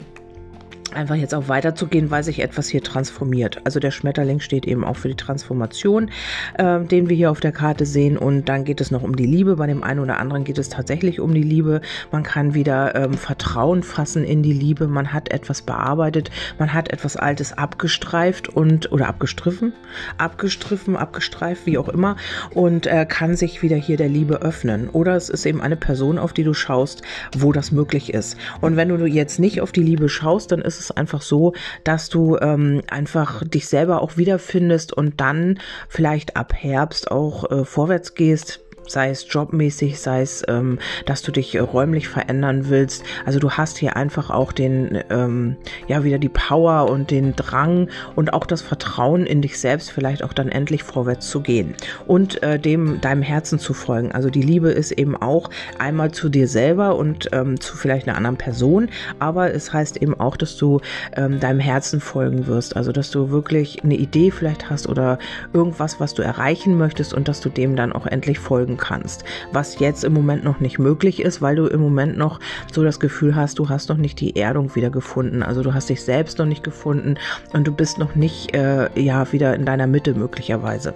einfach 0.94 1.16
jetzt 1.16 1.34
auch 1.34 1.48
weiterzugehen, 1.48 2.12
weil 2.12 2.24
sich 2.24 2.40
etwas 2.40 2.68
hier 2.68 2.82
transformiert. 2.82 3.62
Also 3.64 3.80
der 3.80 3.92
Schmetterling 3.92 4.40
steht 4.40 4.66
eben 4.66 4.84
auch 4.84 4.96
für 4.96 5.08
die 5.08 5.16
Transformation, 5.16 6.10
äh, 6.58 6.80
den 6.82 7.10
wir 7.10 7.16
hier 7.16 7.32
auf 7.32 7.40
der 7.40 7.52
Karte 7.52 7.86
sehen. 7.86 8.18
Und 8.18 8.50
dann 8.50 8.64
geht 8.64 8.82
es 8.82 8.92
noch 8.92 9.04
um 9.04 9.16
die 9.16 9.26
Liebe. 9.26 9.58
Bei 9.58 9.68
dem 9.68 9.84
einen 9.84 10.00
oder 10.00 10.18
anderen 10.18 10.44
geht 10.44 10.58
es 10.58 10.70
tatsächlich 10.70 11.20
um 11.20 11.34
die 11.34 11.44
Liebe. 11.44 11.82
Man 12.12 12.24
kann 12.24 12.54
wieder 12.54 12.96
ähm, 12.96 13.14
Vertrauen 13.14 13.84
fassen 13.84 14.24
in 14.24 14.44
die 14.44 14.54
Liebe. 14.54 14.88
Man 14.88 15.14
hat 15.14 15.32
etwas 15.32 15.62
bearbeitet. 15.62 16.32
Man 16.58 16.74
hat 16.74 16.92
etwas 16.92 17.18
Altes 17.18 17.54
abgestreift 17.54 18.50
und 18.50 18.92
oder 18.92 19.08
abgestriffen, 19.08 19.74
abgestriffen, 20.18 20.96
abgestreift, 20.96 21.66
wie 21.66 21.78
auch 21.78 21.90
immer. 21.90 22.16
Und 22.54 22.88
äh, 22.88 23.06
kann 23.06 23.36
sich 23.36 23.62
wieder 23.62 23.78
hier 23.78 23.98
der 23.98 24.10
Liebe 24.10 24.42
öffnen. 24.42 24.90
Oder 24.90 25.16
es 25.16 25.30
ist 25.30 25.46
eben 25.46 25.62
eine 25.62 25.76
Person, 25.76 26.18
auf 26.18 26.34
die 26.34 26.44
du 26.44 26.54
schaust, 26.54 27.02
wo 27.36 27.52
das 27.52 27.72
möglich 27.72 28.14
ist. 28.14 28.38
Und 28.62 28.76
wenn 28.76 28.90
du 28.90 29.06
jetzt 29.06 29.40
nicht 29.40 29.62
auf 29.62 29.72
die 29.72 29.84
Liebe 29.84 30.10
schaust, 30.10 30.52
dann 30.52 30.62
ist 30.62 30.77
es 30.80 30.88
es 30.88 30.98
einfach 30.98 31.22
so, 31.22 31.54
dass 31.84 32.10
du 32.10 32.38
ähm, 32.38 32.82
einfach 32.90 33.44
dich 33.44 33.68
selber 33.68 34.02
auch 34.02 34.18
wiederfindest 34.18 34.94
und 34.94 35.20
dann 35.20 35.60
vielleicht 35.90 36.36
ab 36.36 36.54
Herbst 36.54 37.12
auch 37.12 37.50
äh, 37.52 37.66
vorwärts 37.66 38.16
gehst 38.16 38.67
sei 38.88 39.10
es 39.10 39.26
jobmäßig, 39.30 40.00
sei 40.00 40.22
es, 40.22 40.44
ähm, 40.48 40.80
dass 41.06 41.22
du 41.22 41.32
dich 41.32 41.56
äh, 41.56 41.60
räumlich 41.60 42.08
verändern 42.08 42.70
willst. 42.70 43.04
Also 43.26 43.40
du 43.40 43.52
hast 43.52 43.78
hier 43.78 43.96
einfach 43.96 44.30
auch 44.30 44.52
den, 44.52 45.04
ähm, 45.10 45.58
ja, 45.88 46.04
wieder 46.04 46.18
die 46.18 46.30
Power 46.30 46.90
und 46.90 47.12
den 47.12 47.36
Drang 47.36 47.90
und 48.16 48.34
auch 48.34 48.46
das 48.46 48.62
Vertrauen 48.62 49.26
in 49.26 49.42
dich 49.42 49.60
selbst, 49.60 49.92
vielleicht 49.92 50.24
auch 50.24 50.34
dann 50.34 50.50
endlich 50.50 50.84
vorwärts 50.84 51.30
zu 51.30 51.42
gehen 51.42 51.76
und 52.06 52.42
äh, 52.44 52.60
dem 52.60 53.02
deinem 53.02 53.22
Herzen 53.22 53.60
zu 53.60 53.74
folgen. 53.74 54.12
Also 54.12 54.30
die 54.30 54.42
Liebe 54.42 54.70
ist 54.70 54.92
eben 54.92 55.16
auch 55.16 55.50
einmal 55.80 56.12
zu 56.12 56.30
dir 56.30 56.48
selber 56.48 56.96
und 56.96 57.30
ähm, 57.32 57.60
zu 57.60 57.78
vielleicht 57.78 58.08
einer 58.08 58.18
anderen 58.18 58.38
Person, 58.38 58.90
aber 59.20 59.54
es 59.54 59.74
heißt 59.74 59.98
eben 59.98 60.20
auch, 60.20 60.38
dass 60.38 60.58
du 60.58 60.82
ähm, 61.16 61.40
deinem 61.40 61.60
Herzen 61.60 62.00
folgen 62.00 62.48
wirst. 62.48 62.76
Also 62.76 62.92
dass 62.92 63.12
du 63.12 63.30
wirklich 63.30 63.84
eine 63.84 63.96
Idee 63.96 64.32
vielleicht 64.32 64.70
hast 64.70 64.88
oder 64.88 65.20
irgendwas, 65.54 66.00
was 66.00 66.14
du 66.14 66.22
erreichen 66.22 66.78
möchtest 66.78 67.14
und 67.14 67.28
dass 67.28 67.42
du 67.42 67.50
dem 67.50 67.76
dann 67.76 67.94
auch 67.94 68.06
endlich 68.06 68.40
folgen 68.40 68.77
leben 68.78 68.88
kannst. 68.88 69.24
Was 69.52 69.80
jetzt 69.80 70.04
im 70.04 70.14
Moment 70.14 70.44
noch 70.44 70.60
nicht 70.60 70.80
möglich 70.80 71.22
ist, 71.22 71.42
weil 71.42 71.56
du 71.56 71.68
im 71.68 71.82
Moment 71.82 72.18
noch 72.18 72.40
so 72.72 72.84
das 72.84 73.00
Gefühl 73.00 73.36
hast, 73.36 73.60
du 73.60 73.70
hast 73.70 73.90
noch 73.90 73.98
nicht 73.98 74.20
die 74.20 74.36
Erdung 74.36 74.76
wieder 74.76 74.90
gefunden. 74.90 75.44
Also 75.44 75.64
du 75.64 75.74
hast 75.74 75.90
dich 75.90 76.04
selbst 76.04 76.38
noch 76.38 76.46
nicht 76.46 76.64
gefunden 76.64 77.16
und 77.54 77.68
du 77.68 77.72
bist 77.72 77.98
noch 77.98 78.16
nicht 78.16 78.56
äh, 78.56 78.90
ja 79.00 79.32
wieder 79.32 79.56
in 79.56 79.66
deiner 79.66 79.88
Mitte 79.88 80.14
möglicherweise. 80.14 80.94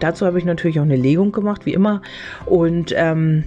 Dazu 0.00 0.26
habe 0.26 0.38
ich 0.38 0.44
natürlich 0.44 0.78
auch 0.78 0.84
eine 0.84 0.96
Legung 0.96 1.32
gemacht, 1.32 1.66
wie 1.66 1.74
immer. 1.74 2.02
Und 2.46 2.92
ähm, 2.96 3.44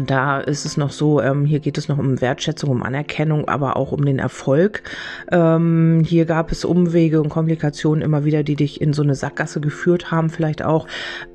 da 0.00 0.40
ist 0.40 0.64
es 0.64 0.76
noch 0.76 0.90
so, 0.90 1.20
ähm, 1.20 1.44
hier 1.44 1.60
geht 1.60 1.76
es 1.76 1.88
noch 1.88 1.98
um 1.98 2.20
Wertschätzung, 2.20 2.70
um 2.70 2.82
Anerkennung, 2.82 3.48
aber 3.48 3.76
auch 3.76 3.92
um 3.92 4.04
den 4.04 4.18
Erfolg. 4.18 4.82
Ähm, 5.30 6.02
hier 6.06 6.24
gab 6.24 6.50
es 6.50 6.64
Umwege 6.64 7.20
und 7.20 7.28
Komplikationen 7.28 8.02
immer 8.02 8.24
wieder, 8.24 8.42
die 8.42 8.56
dich 8.56 8.80
in 8.80 8.92
so 8.92 9.02
eine 9.02 9.14
Sackgasse 9.14 9.60
geführt 9.60 10.10
haben, 10.10 10.30
vielleicht 10.30 10.62
auch 10.62 10.86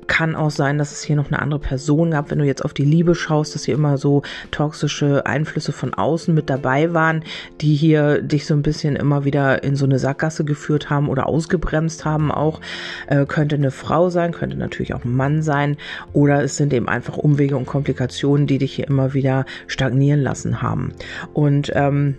kann 0.08 0.34
auch 0.34 0.50
sein, 0.50 0.78
dass 0.78 0.90
es 0.90 1.02
hier 1.02 1.14
noch 1.14 1.28
eine 1.28 1.40
andere 1.40 1.60
Person 1.60 2.10
gab. 2.10 2.30
Wenn 2.30 2.38
du 2.38 2.44
jetzt 2.44 2.64
auf 2.64 2.74
die 2.74 2.84
Liebe 2.84 3.14
schaust, 3.14 3.54
dass 3.54 3.66
hier 3.66 3.74
immer 3.74 3.98
so 3.98 4.22
toxische 4.50 5.26
Einflüsse 5.26 5.70
von 5.70 5.94
außen 5.94 6.34
mit 6.34 6.50
dabei 6.50 6.92
waren, 6.92 7.22
die 7.60 7.76
hier 7.76 8.20
dich 8.20 8.46
so 8.46 8.54
ein 8.54 8.62
bisschen 8.62 8.96
immer 8.96 9.24
wieder 9.24 9.62
in 9.62 9.76
so 9.76 9.84
eine 9.84 9.98
Sackgasse 9.98 10.44
geführt 10.44 10.90
haben 10.90 11.08
oder 11.08 11.28
ausgebremst 11.28 12.04
haben 12.04 12.32
auch. 12.32 12.60
Äh, 13.06 13.26
könnte 13.26 13.54
eine 13.54 13.70
Frau 13.70 14.08
sein, 14.08 14.32
könnte 14.32 14.56
natürlich 14.56 14.94
auch 14.94 15.04
ein 15.04 15.14
Mann 15.14 15.42
sein. 15.42 15.76
Oder 16.12 16.42
es 16.42 16.56
sind 16.56 16.72
eben 16.72 16.88
einfach 16.88 17.18
Umwege 17.18 17.56
und 17.56 17.66
Komplikationen, 17.66 18.46
die 18.48 18.58
dich 18.58 18.74
hier 18.74 18.88
immer 18.88 19.14
wieder 19.14 19.46
stagnieren 19.68 20.20
lassen 20.20 20.62
haben. 20.62 20.92
Und 21.32 21.70
ähm, 21.74 22.16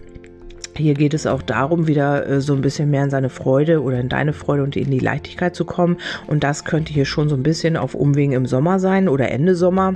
hier 0.78 0.94
geht 0.94 1.14
es 1.14 1.28
auch 1.28 1.42
darum, 1.42 1.88
wieder 1.88 2.26
äh, 2.28 2.42
so 2.42 2.54
ein 2.54 2.62
bisschen 2.62 2.90
mehr 2.90 3.04
in 3.04 3.10
seine 3.10 3.30
Freude 3.30 3.82
oder 3.84 4.00
in 4.00 4.10
deine 4.10 4.34
Freude 4.34 4.64
und 4.64 4.76
in 4.76 4.90
die 4.90 5.00
Leichtigkeit 5.00 5.56
zu 5.56 5.66
kommen. 5.66 5.98
Und 6.28 6.44
das 6.44 6.64
könnte 6.64 6.94
hier 6.94 7.06
schon 7.06 7.30
so 7.30 7.36
ein 7.36 7.44
bisschen 7.44 7.76
auf 7.76 7.96
Umwegen 7.96 8.34
im 8.34 8.46
Sommer 8.46 8.80
sein 8.80 9.10
oder 9.10 9.30
Ende 9.30 9.56
Sommer 9.56 9.96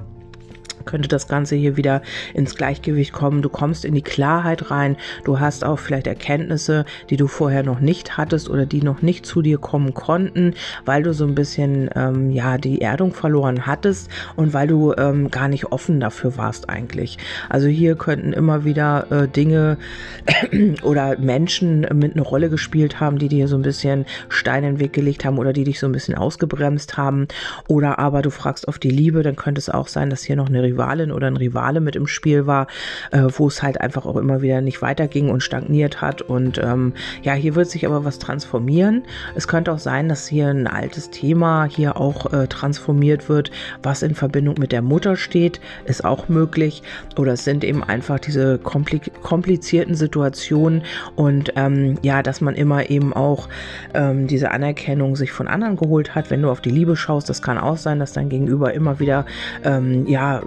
könnte 0.85 1.07
das 1.07 1.27
Ganze 1.27 1.55
hier 1.55 1.77
wieder 1.77 2.01
ins 2.33 2.55
Gleichgewicht 2.55 3.13
kommen. 3.13 3.41
Du 3.41 3.49
kommst 3.49 3.85
in 3.85 3.93
die 3.93 4.01
Klarheit 4.01 4.71
rein. 4.71 4.97
Du 5.23 5.39
hast 5.39 5.65
auch 5.65 5.79
vielleicht 5.79 6.07
Erkenntnisse, 6.07 6.85
die 7.09 7.17
du 7.17 7.27
vorher 7.27 7.63
noch 7.63 7.79
nicht 7.79 8.17
hattest 8.17 8.49
oder 8.49 8.65
die 8.65 8.81
noch 8.81 9.01
nicht 9.01 9.25
zu 9.25 9.41
dir 9.41 9.57
kommen 9.57 9.93
konnten, 9.93 10.53
weil 10.85 11.03
du 11.03 11.13
so 11.13 11.25
ein 11.25 11.35
bisschen 11.35 11.89
ähm, 11.95 12.31
ja 12.31 12.57
die 12.57 12.81
Erdung 12.81 13.13
verloren 13.13 13.65
hattest 13.65 14.09
und 14.35 14.53
weil 14.53 14.67
du 14.67 14.93
ähm, 14.93 15.31
gar 15.31 15.47
nicht 15.47 15.71
offen 15.71 15.99
dafür 15.99 16.37
warst 16.37 16.69
eigentlich. 16.69 17.17
Also 17.49 17.67
hier 17.67 17.95
könnten 17.95 18.33
immer 18.33 18.65
wieder 18.65 19.07
äh, 19.09 19.27
Dinge 19.27 19.77
oder 20.83 21.17
Menschen 21.17 21.81
mit 21.93 22.15
einer 22.15 22.23
Rolle 22.23 22.49
gespielt 22.49 22.99
haben, 22.99 23.17
die 23.17 23.27
dir 23.27 23.47
so 23.47 23.55
ein 23.55 23.61
bisschen 23.61 24.05
Steine 24.29 24.69
in 24.69 24.75
den 24.75 24.79
Weg 24.79 24.93
gelegt 24.93 25.25
haben 25.25 25.37
oder 25.37 25.53
die 25.53 25.63
dich 25.63 25.79
so 25.79 25.85
ein 25.85 25.91
bisschen 25.91 26.15
ausgebremst 26.15 26.97
haben. 26.97 27.27
Oder 27.67 27.99
aber 27.99 28.21
du 28.21 28.29
fragst 28.29 28.67
auf 28.67 28.79
die 28.79 28.89
Liebe, 28.89 29.23
dann 29.23 29.35
könnte 29.35 29.59
es 29.59 29.69
auch 29.69 29.87
sein, 29.87 30.09
dass 30.09 30.23
hier 30.23 30.35
noch 30.35 30.49
eine 30.49 30.61
Rivalin 30.73 31.11
oder 31.11 31.27
ein 31.27 31.37
Rivale 31.37 31.81
mit 31.81 31.95
im 31.95 32.07
Spiel 32.07 32.47
war, 32.47 32.67
äh, 33.11 33.23
wo 33.29 33.47
es 33.47 33.61
halt 33.63 33.79
einfach 33.79 34.05
auch 34.05 34.17
immer 34.17 34.41
wieder 34.41 34.61
nicht 34.61 34.81
weiterging 34.81 35.29
und 35.29 35.41
stagniert 35.41 36.01
hat. 36.01 36.21
Und 36.21 36.57
ähm, 36.57 36.93
ja, 37.21 37.33
hier 37.33 37.55
wird 37.55 37.69
sich 37.69 37.85
aber 37.85 38.05
was 38.05 38.19
transformieren. 38.19 39.03
Es 39.35 39.47
könnte 39.47 39.71
auch 39.71 39.79
sein, 39.79 40.09
dass 40.09 40.27
hier 40.27 40.47
ein 40.47 40.67
altes 40.67 41.09
Thema 41.09 41.65
hier 41.65 41.97
auch 41.97 42.31
äh, 42.33 42.47
transformiert 42.47 43.29
wird, 43.29 43.51
was 43.81 44.01
in 44.01 44.15
Verbindung 44.15 44.55
mit 44.59 44.71
der 44.71 44.81
Mutter 44.81 45.15
steht, 45.15 45.59
ist 45.85 46.03
auch 46.03 46.29
möglich. 46.29 46.83
Oder 47.17 47.33
es 47.33 47.43
sind 47.43 47.63
eben 47.63 47.83
einfach 47.83 48.19
diese 48.19 48.57
komplizierten 48.57 49.95
Situationen 49.95 50.83
und 51.15 51.53
ähm, 51.55 51.97
ja, 52.01 52.23
dass 52.23 52.41
man 52.41 52.55
immer 52.55 52.89
eben 52.89 53.13
auch 53.13 53.47
ähm, 53.93 54.27
diese 54.27 54.51
Anerkennung 54.51 55.15
sich 55.15 55.31
von 55.31 55.47
anderen 55.47 55.75
geholt 55.75 56.15
hat. 56.15 56.29
Wenn 56.29 56.41
du 56.41 56.49
auf 56.49 56.61
die 56.61 56.69
Liebe 56.69 56.95
schaust, 56.95 57.29
das 57.29 57.41
kann 57.41 57.57
auch 57.57 57.77
sein, 57.77 57.99
dass 57.99 58.13
dein 58.13 58.29
Gegenüber 58.29 58.73
immer 58.73 58.99
wieder 58.99 59.25
ähm, 59.63 60.07
ja 60.07 60.41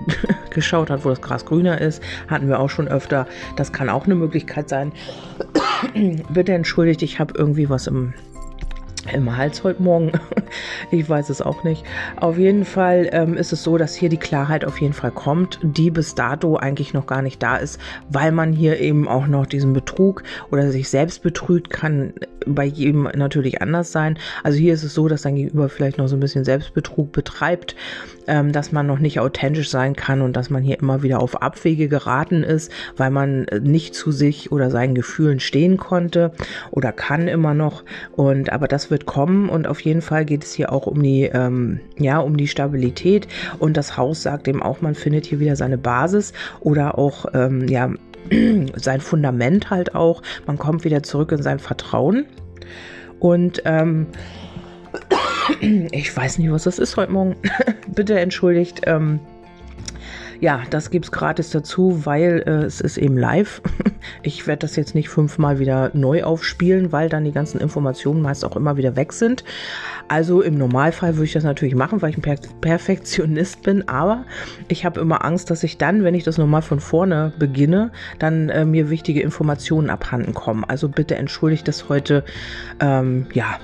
geschaut 0.50 0.90
hat, 0.90 1.04
wo 1.04 1.10
das 1.10 1.20
Gras 1.20 1.44
grüner 1.44 1.80
ist. 1.80 2.02
Hatten 2.28 2.48
wir 2.48 2.60
auch 2.60 2.70
schon 2.70 2.88
öfter. 2.88 3.26
Das 3.56 3.72
kann 3.72 3.88
auch 3.88 4.04
eine 4.04 4.14
Möglichkeit 4.14 4.68
sein. 4.68 4.92
Bitte 6.28 6.52
entschuldigt, 6.52 7.02
ich 7.02 7.18
habe 7.18 7.34
irgendwie 7.36 7.68
was 7.68 7.86
im 7.86 8.14
im 9.12 9.36
Hals 9.36 9.64
heute 9.64 9.82
Morgen. 9.82 10.12
ich 10.90 11.08
weiß 11.08 11.30
es 11.30 11.42
auch 11.42 11.64
nicht. 11.64 11.84
Auf 12.16 12.38
jeden 12.38 12.64
Fall 12.64 13.08
ähm, 13.12 13.36
ist 13.36 13.52
es 13.52 13.62
so, 13.62 13.76
dass 13.76 13.94
hier 13.94 14.08
die 14.08 14.16
Klarheit 14.16 14.64
auf 14.64 14.80
jeden 14.80 14.92
Fall 14.92 15.10
kommt, 15.10 15.58
die 15.62 15.90
bis 15.90 16.14
dato 16.14 16.56
eigentlich 16.56 16.94
noch 16.94 17.06
gar 17.06 17.22
nicht 17.22 17.42
da 17.42 17.56
ist, 17.56 17.80
weil 18.10 18.30
man 18.32 18.52
hier 18.52 18.78
eben 18.78 19.08
auch 19.08 19.26
noch 19.26 19.46
diesen 19.46 19.72
Betrug 19.72 20.22
oder 20.50 20.70
sich 20.70 20.88
selbst 20.88 21.22
betrügt, 21.22 21.70
kann 21.70 22.12
bei 22.46 22.64
jedem 22.64 23.08
natürlich 23.14 23.62
anders 23.62 23.92
sein. 23.92 24.18
Also 24.42 24.58
hier 24.58 24.74
ist 24.74 24.82
es 24.82 24.94
so, 24.94 25.08
dass 25.08 25.22
dein 25.22 25.36
Gegenüber 25.36 25.68
vielleicht 25.68 25.98
noch 25.98 26.08
so 26.08 26.16
ein 26.16 26.20
bisschen 26.20 26.44
Selbstbetrug 26.44 27.12
betreibt, 27.12 27.76
ähm, 28.26 28.52
dass 28.52 28.72
man 28.72 28.86
noch 28.86 28.98
nicht 28.98 29.20
authentisch 29.20 29.70
sein 29.70 29.96
kann 29.96 30.22
und 30.22 30.36
dass 30.36 30.50
man 30.50 30.62
hier 30.62 30.78
immer 30.78 31.02
wieder 31.02 31.20
auf 31.20 31.42
Abwege 31.42 31.88
geraten 31.88 32.42
ist, 32.42 32.70
weil 32.96 33.10
man 33.10 33.46
nicht 33.60 33.94
zu 33.94 34.12
sich 34.12 34.52
oder 34.52 34.70
seinen 34.70 34.94
Gefühlen 34.94 35.40
stehen 35.40 35.76
konnte 35.76 36.32
oder 36.70 36.92
kann 36.92 37.28
immer 37.28 37.54
noch. 37.54 37.84
Und 38.12 38.52
aber 38.52 38.68
das 38.68 38.90
wird 38.90 39.06
kommen 39.06 39.48
und 39.48 39.66
auf 39.66 39.80
jeden 39.80 40.02
Fall 40.02 40.24
geht 40.24 40.44
es 40.44 40.52
hier 40.52 40.72
auch 40.72 40.86
um 40.86 41.02
die, 41.02 41.24
ähm, 41.24 41.80
ja, 41.98 42.18
um 42.18 42.36
die 42.36 42.48
Stabilität 42.48 43.28
und 43.58 43.76
das 43.76 43.96
Haus 43.96 44.22
sagt 44.22 44.48
eben 44.48 44.62
auch, 44.62 44.80
man 44.80 44.94
findet 44.94 45.26
hier 45.26 45.40
wieder 45.40 45.56
seine 45.56 45.78
Basis 45.78 46.32
oder 46.60 46.98
auch, 46.98 47.26
ähm, 47.34 47.68
ja, 47.68 47.90
sein 48.76 49.00
Fundament 49.00 49.70
halt 49.70 49.94
auch. 49.94 50.22
Man 50.46 50.58
kommt 50.58 50.84
wieder 50.84 51.02
zurück 51.02 51.32
in 51.32 51.42
sein 51.42 51.58
Vertrauen 51.58 52.26
und 53.18 53.62
ähm, 53.64 54.06
ich 55.90 56.16
weiß 56.16 56.38
nicht, 56.38 56.50
was 56.50 56.64
das 56.64 56.78
ist 56.78 56.96
heute 56.96 57.12
Morgen. 57.12 57.36
Bitte 57.94 58.18
entschuldigt. 58.18 58.82
Ähm, 58.86 59.20
ja, 60.42 60.62
das 60.70 60.90
gibt 60.90 61.04
es 61.04 61.12
gratis 61.12 61.50
dazu, 61.50 62.04
weil 62.04 62.42
äh, 62.46 62.64
es 62.64 62.80
ist 62.80 62.98
eben 62.98 63.16
live. 63.16 63.62
Ich 64.24 64.48
werde 64.48 64.60
das 64.60 64.74
jetzt 64.74 64.96
nicht 64.96 65.08
fünfmal 65.08 65.60
wieder 65.60 65.92
neu 65.94 66.24
aufspielen, 66.24 66.90
weil 66.90 67.08
dann 67.08 67.24
die 67.24 67.30
ganzen 67.30 67.60
Informationen 67.60 68.20
meist 68.20 68.44
auch 68.44 68.56
immer 68.56 68.76
wieder 68.76 68.96
weg 68.96 69.12
sind. 69.12 69.44
Also 70.08 70.42
im 70.42 70.58
Normalfall 70.58 71.14
würde 71.14 71.26
ich 71.26 71.32
das 71.32 71.44
natürlich 71.44 71.76
machen, 71.76 72.02
weil 72.02 72.10
ich 72.10 72.18
ein 72.18 72.22
per 72.22 72.36
Perfektionist 72.60 73.62
bin, 73.62 73.88
aber 73.88 74.24
ich 74.66 74.84
habe 74.84 75.00
immer 75.00 75.24
Angst, 75.24 75.50
dass 75.50 75.62
ich 75.62 75.78
dann, 75.78 76.02
wenn 76.02 76.14
ich 76.14 76.24
das 76.24 76.36
nochmal 76.36 76.62
von 76.62 76.80
vorne 76.80 77.32
beginne, 77.38 77.92
dann 78.18 78.48
äh, 78.48 78.64
mir 78.64 78.90
wichtige 78.90 79.22
Informationen 79.22 79.88
abhanden 79.88 80.34
kommen. 80.34 80.64
Also 80.64 80.88
bitte 80.88 81.14
entschuldigt 81.14 81.68
das 81.68 81.88
heute. 81.88 82.24
Ähm, 82.80 83.26
ja, 83.34 83.58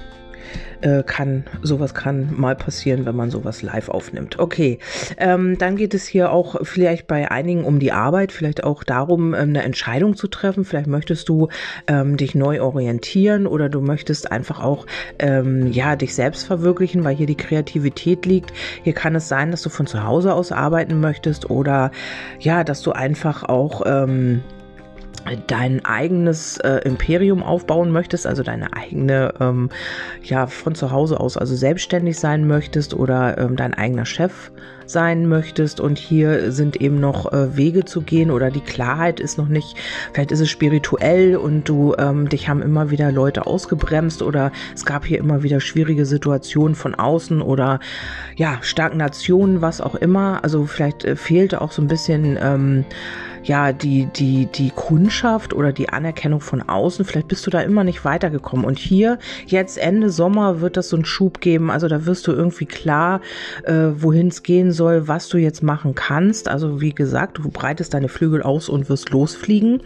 äh, 0.80 1.02
kann, 1.02 1.44
sowas 1.62 1.94
kann 1.94 2.35
mal 2.37 2.56
passieren, 2.56 3.06
wenn 3.06 3.16
man 3.16 3.30
sowas 3.30 3.62
live 3.62 3.88
aufnimmt. 3.88 4.38
Okay, 4.38 4.78
ähm, 5.16 5.58
dann 5.58 5.76
geht 5.76 5.94
es 5.94 6.06
hier 6.06 6.32
auch 6.32 6.56
vielleicht 6.62 7.06
bei 7.06 7.30
einigen 7.30 7.64
um 7.64 7.78
die 7.78 7.92
Arbeit, 7.92 8.32
vielleicht 8.32 8.64
auch 8.64 8.85
darum, 8.85 9.35
ähm, 9.35 9.50
eine 9.50 9.62
Entscheidung 9.62 10.16
zu 10.16 10.28
treffen. 10.28 10.64
Vielleicht 10.64 10.87
möchtest 10.87 11.28
du 11.28 11.49
ähm, 11.87 12.16
dich 12.16 12.35
neu 12.35 12.62
orientieren 12.62 13.47
oder 13.47 13.68
du 13.68 13.80
möchtest 13.80 14.30
einfach 14.30 14.62
auch 14.62 14.87
ähm, 15.18 15.73
ja 15.73 15.97
dich 15.97 16.14
selbst 16.14 16.47
verwirklichen, 16.47 17.04
weil 17.04 17.16
hier 17.16 17.26
die 17.26 17.37
Kreativität 17.37 18.26
liegt. 18.26 18.52
Hier 18.82 18.92
kann 18.92 19.14
es 19.14 19.28
sein, 19.28 19.50
dass 19.50 19.62
du 19.62 19.70
von 19.70 19.87
zu 19.87 20.04
Hause 20.04 20.35
aus 20.35 20.52
arbeiten 20.52 21.00
möchtest 21.00 21.50
oder 21.50 21.90
ja, 22.38 22.64
dass 22.64 22.82
du 22.82 22.92
einfach 22.92 23.42
auch 23.44 23.82
ähm, 23.87 24.42
dein 25.46 25.84
eigenes 25.84 26.58
äh, 26.58 26.80
Imperium 26.84 27.42
aufbauen 27.42 27.90
möchtest, 27.90 28.26
also 28.26 28.42
deine 28.42 28.72
eigene, 28.72 29.34
ähm, 29.40 29.70
ja, 30.22 30.46
von 30.46 30.75
zu 30.75 30.90
Hause 30.90 31.20
aus, 31.20 31.37
also 31.37 31.54
selbstständig 31.54 32.18
sein 32.18 32.46
möchtest 32.46 32.94
oder 32.94 33.38
ähm, 33.38 33.56
dein 33.56 33.75
eigener 33.75 34.06
Chef 34.06 34.50
sein 34.87 35.28
möchtest 35.28 35.80
und 35.80 35.98
hier 35.98 36.50
sind 36.50 36.80
eben 36.80 36.98
noch 36.98 37.32
äh, 37.32 37.56
Wege 37.56 37.84
zu 37.84 38.00
gehen 38.00 38.30
oder 38.30 38.50
die 38.50 38.60
Klarheit 38.60 39.20
ist 39.20 39.37
noch 39.37 39.48
nicht, 39.48 39.76
vielleicht 40.12 40.32
ist 40.32 40.40
es 40.40 40.48
spirituell 40.48 41.37
und 41.37 41.68
du, 41.68 41.94
ähm, 41.98 42.28
dich 42.28 42.48
haben 42.48 42.62
immer 42.62 42.90
wieder 42.90 43.12
Leute 43.12 43.46
ausgebremst 43.46 44.22
oder 44.22 44.50
es 44.75 44.87
gab 44.87 45.04
hier 45.04 45.18
immer 45.18 45.42
wieder 45.42 45.60
schwierige 45.60 46.06
Situationen 46.06 46.75
von 46.75 46.94
außen 46.94 47.42
oder 47.42 47.80
ja, 48.37 48.58
Stagnationen, 48.62 49.60
was 49.60 49.80
auch 49.80 49.94
immer, 49.94 50.42
also 50.42 50.64
vielleicht 50.64 51.04
äh, 51.04 51.16
fehlte 51.16 51.60
auch 51.60 51.72
so 51.72 51.82
ein 51.82 51.88
bisschen, 51.88 52.38
ähm, 52.40 52.84
ja, 53.45 53.73
die, 53.73 54.07
die, 54.07 54.47
die 54.47 54.71
Kundschaft 54.71 55.54
oder 55.54 55.73
die 55.73 55.88
Anerkennung 55.88 56.40
von 56.40 56.62
außen. 56.62 57.04
Vielleicht 57.04 57.28
bist 57.28 57.47
du 57.47 57.50
da 57.50 57.61
immer 57.61 57.85
nicht 57.85 58.04
weitergekommen. 58.04 58.64
Und 58.64 58.78
hier, 58.78 59.18
jetzt 59.47 59.78
Ende 59.78 60.11
Sommer, 60.11 60.61
wird 60.61 60.76
das 60.76 60.88
so 60.88 60.97
einen 60.97 61.04
Schub 61.04 61.40
geben. 61.40 61.71
Also 61.71 61.88
da 61.88 62.07
wirst 62.07 62.26
du 62.26 62.33
irgendwie 62.33 62.66
klar, 62.66 63.21
äh, 63.64 63.88
wohin 63.97 64.28
es 64.28 64.42
gehen 64.42 64.73
soll, 64.73 65.09
was 65.09 65.28
du 65.28 65.38
jetzt 65.38 65.62
machen 65.62 65.95
kannst. 65.95 66.49
Also 66.49 66.80
wie 66.80 66.95
gesagt, 66.95 67.38
du 67.38 67.50
breitest 67.50 67.95
deine 67.95 68.09
Flügel 68.09 68.42
aus 68.42 68.68
und 68.68 68.88
wirst 68.88 69.11
losfliegen. 69.11 69.83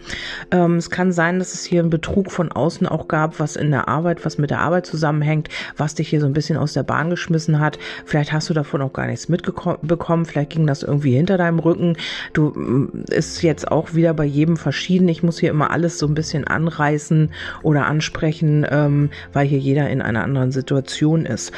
Ähm, 0.51 0.77
es 0.77 0.89
kann 0.89 1.11
sein, 1.11 1.39
dass 1.39 1.53
es 1.53 1.63
hier 1.63 1.81
einen 1.81 1.89
Betrug 1.89 2.31
von 2.31 2.51
außen 2.51 2.87
auch 2.87 3.07
gab, 3.07 3.39
was 3.39 3.55
in 3.55 3.71
der 3.71 3.87
Arbeit, 3.87 4.25
was 4.25 4.37
mit 4.37 4.49
der 4.49 4.59
Arbeit 4.59 4.85
zusammenhängt, 4.85 5.49
was 5.77 5.95
dich 5.95 6.09
hier 6.09 6.21
so 6.21 6.27
ein 6.27 6.33
bisschen 6.33 6.57
aus 6.57 6.73
der 6.73 6.83
Bahn 6.83 7.09
geschmissen 7.09 7.59
hat. 7.59 7.79
Vielleicht 8.05 8.33
hast 8.33 8.49
du 8.49 8.53
davon 8.53 8.81
auch 8.81 8.93
gar 8.93 9.07
nichts 9.07 9.29
mitbekommen. 9.29 10.25
Vielleicht 10.25 10.51
ging 10.51 10.67
das 10.67 10.83
irgendwie 10.83 11.15
hinter 11.15 11.37
deinem 11.37 11.59
Rücken. 11.59 11.97
Du 12.33 12.49
mm, 12.49 13.05
ist 13.09 13.42
jetzt 13.43 13.71
auch 13.71 13.93
wieder 13.93 14.13
bei 14.13 14.25
jedem 14.25 14.57
verschieden. 14.57 15.07
Ich 15.09 15.23
muss 15.23 15.39
hier 15.39 15.49
immer 15.49 15.71
alles 15.71 15.99
so 15.99 16.07
ein 16.07 16.15
bisschen 16.15 16.45
anreißen 16.45 17.31
oder 17.61 17.85
ansprechen, 17.85 18.65
ähm, 18.69 19.09
weil 19.31 19.47
hier 19.47 19.59
jeder 19.59 19.89
in 19.89 20.01
einer 20.01 20.23
anderen 20.23 20.51
Situation 20.51 21.25
ist. 21.25 21.51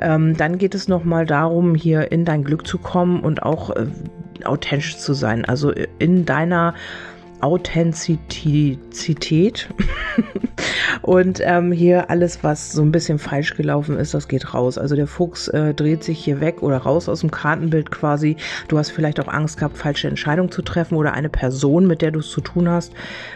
Ähm, 0.00 0.36
dann 0.36 0.58
geht 0.58 0.74
es 0.74 0.88
nochmal 0.88 1.26
darum, 1.26 1.74
hier 1.74 2.12
in 2.12 2.24
dein 2.24 2.44
Glück 2.44 2.66
zu 2.66 2.78
kommen 2.78 3.20
und 3.20 3.42
auch 3.42 3.70
äh, 3.70 3.86
authentisch 4.44 4.98
zu 4.98 5.14
sein. 5.14 5.44
Also 5.44 5.72
in 5.98 6.24
deiner 6.24 6.74
Authentizität. 7.40 9.68
und 11.02 11.40
ähm, 11.42 11.72
hier 11.72 12.10
alles, 12.10 12.42
was 12.42 12.72
so 12.72 12.82
ein 12.82 12.92
bisschen 12.92 13.18
falsch 13.18 13.54
gelaufen 13.56 13.98
ist, 13.98 14.14
das 14.14 14.28
geht 14.28 14.54
raus. 14.54 14.78
Also 14.78 14.94
der 14.96 15.06
Fuchs 15.06 15.48
äh, 15.48 15.74
dreht 15.74 16.04
sich 16.04 16.22
hier 16.24 16.40
weg 16.40 16.62
oder 16.62 16.78
raus 16.78 17.08
aus 17.08 17.20
dem 17.20 17.30
Kartenbild 17.30 17.90
quasi. 17.90 18.36
Du 18.68 18.78
hast 18.78 18.90
vielleicht 18.90 19.20
auch 19.20 19.28
Angst 19.28 19.58
gehabt, 19.58 19.76
falsche 19.76 20.08
Entscheidungen 20.08 20.50
zu 20.50 20.62
treffen 20.62 20.96
oder 20.96 21.12
eine 21.12 21.28
Person, 21.28 21.86
mit 21.86 22.02
der 22.02 22.12
du 22.12 22.20
es 22.20 22.30
zu 22.30 22.40
tun 22.40 22.68
hast, 22.68 22.92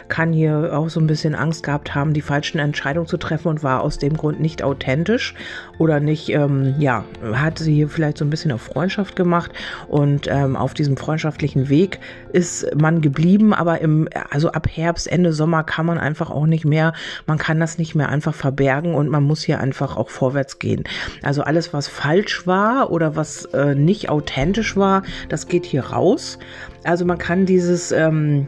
kann 0.07 0.31
hier 0.31 0.71
auch 0.77 0.89
so 0.89 0.99
ein 0.99 1.07
bisschen 1.07 1.35
Angst 1.35 1.63
gehabt 1.63 1.93
haben, 1.93 2.13
die 2.13 2.21
falschen 2.21 2.59
Entscheidungen 2.59 3.07
zu 3.07 3.17
treffen 3.17 3.49
und 3.49 3.63
war 3.63 3.81
aus 3.81 3.97
dem 3.97 4.15
Grund 4.15 4.39
nicht 4.39 4.63
authentisch 4.63 5.35
oder 5.77 5.99
nicht, 5.99 6.29
ähm, 6.29 6.75
ja, 6.79 7.03
hat 7.33 7.59
sie 7.59 7.75
hier 7.75 7.89
vielleicht 7.89 8.17
so 8.17 8.25
ein 8.25 8.29
bisschen 8.29 8.51
auf 8.51 8.61
Freundschaft 8.61 9.15
gemacht 9.15 9.51
und 9.87 10.27
ähm, 10.27 10.55
auf 10.55 10.73
diesem 10.73 10.97
freundschaftlichen 10.97 11.69
Weg 11.69 11.99
ist 12.31 12.67
man 12.75 13.01
geblieben, 13.01 13.53
aber 13.53 13.81
im 13.81 14.07
also 14.29 14.51
ab 14.51 14.67
Herbst, 14.69 15.11
Ende 15.11 15.33
Sommer 15.33 15.63
kann 15.63 15.85
man 15.85 15.97
einfach 15.97 16.29
auch 16.29 16.45
nicht 16.45 16.65
mehr, 16.65 16.93
man 17.25 17.37
kann 17.37 17.56
das 17.59 17.77
nicht 17.77 17.95
mehr 17.95 18.09
einfach 18.09 18.33
verbergen 18.33 18.95
und 18.95 19.09
man 19.09 19.23
muss 19.23 19.43
hier 19.43 19.59
einfach 19.59 19.97
auch 19.97 20.09
vorwärts 20.09 20.59
gehen. 20.59 20.83
Also 21.23 21.43
alles, 21.43 21.73
was 21.73 21.87
falsch 21.87 22.47
war 22.47 22.91
oder 22.91 23.15
was 23.15 23.45
äh, 23.45 23.75
nicht 23.75 24.09
authentisch 24.09 24.75
war, 24.77 25.03
das 25.29 25.47
geht 25.47 25.65
hier 25.65 25.85
raus. 25.85 26.39
Also 26.83 27.05
man 27.05 27.17
kann 27.17 27.45
dieses, 27.45 27.91
ähm, 27.91 28.47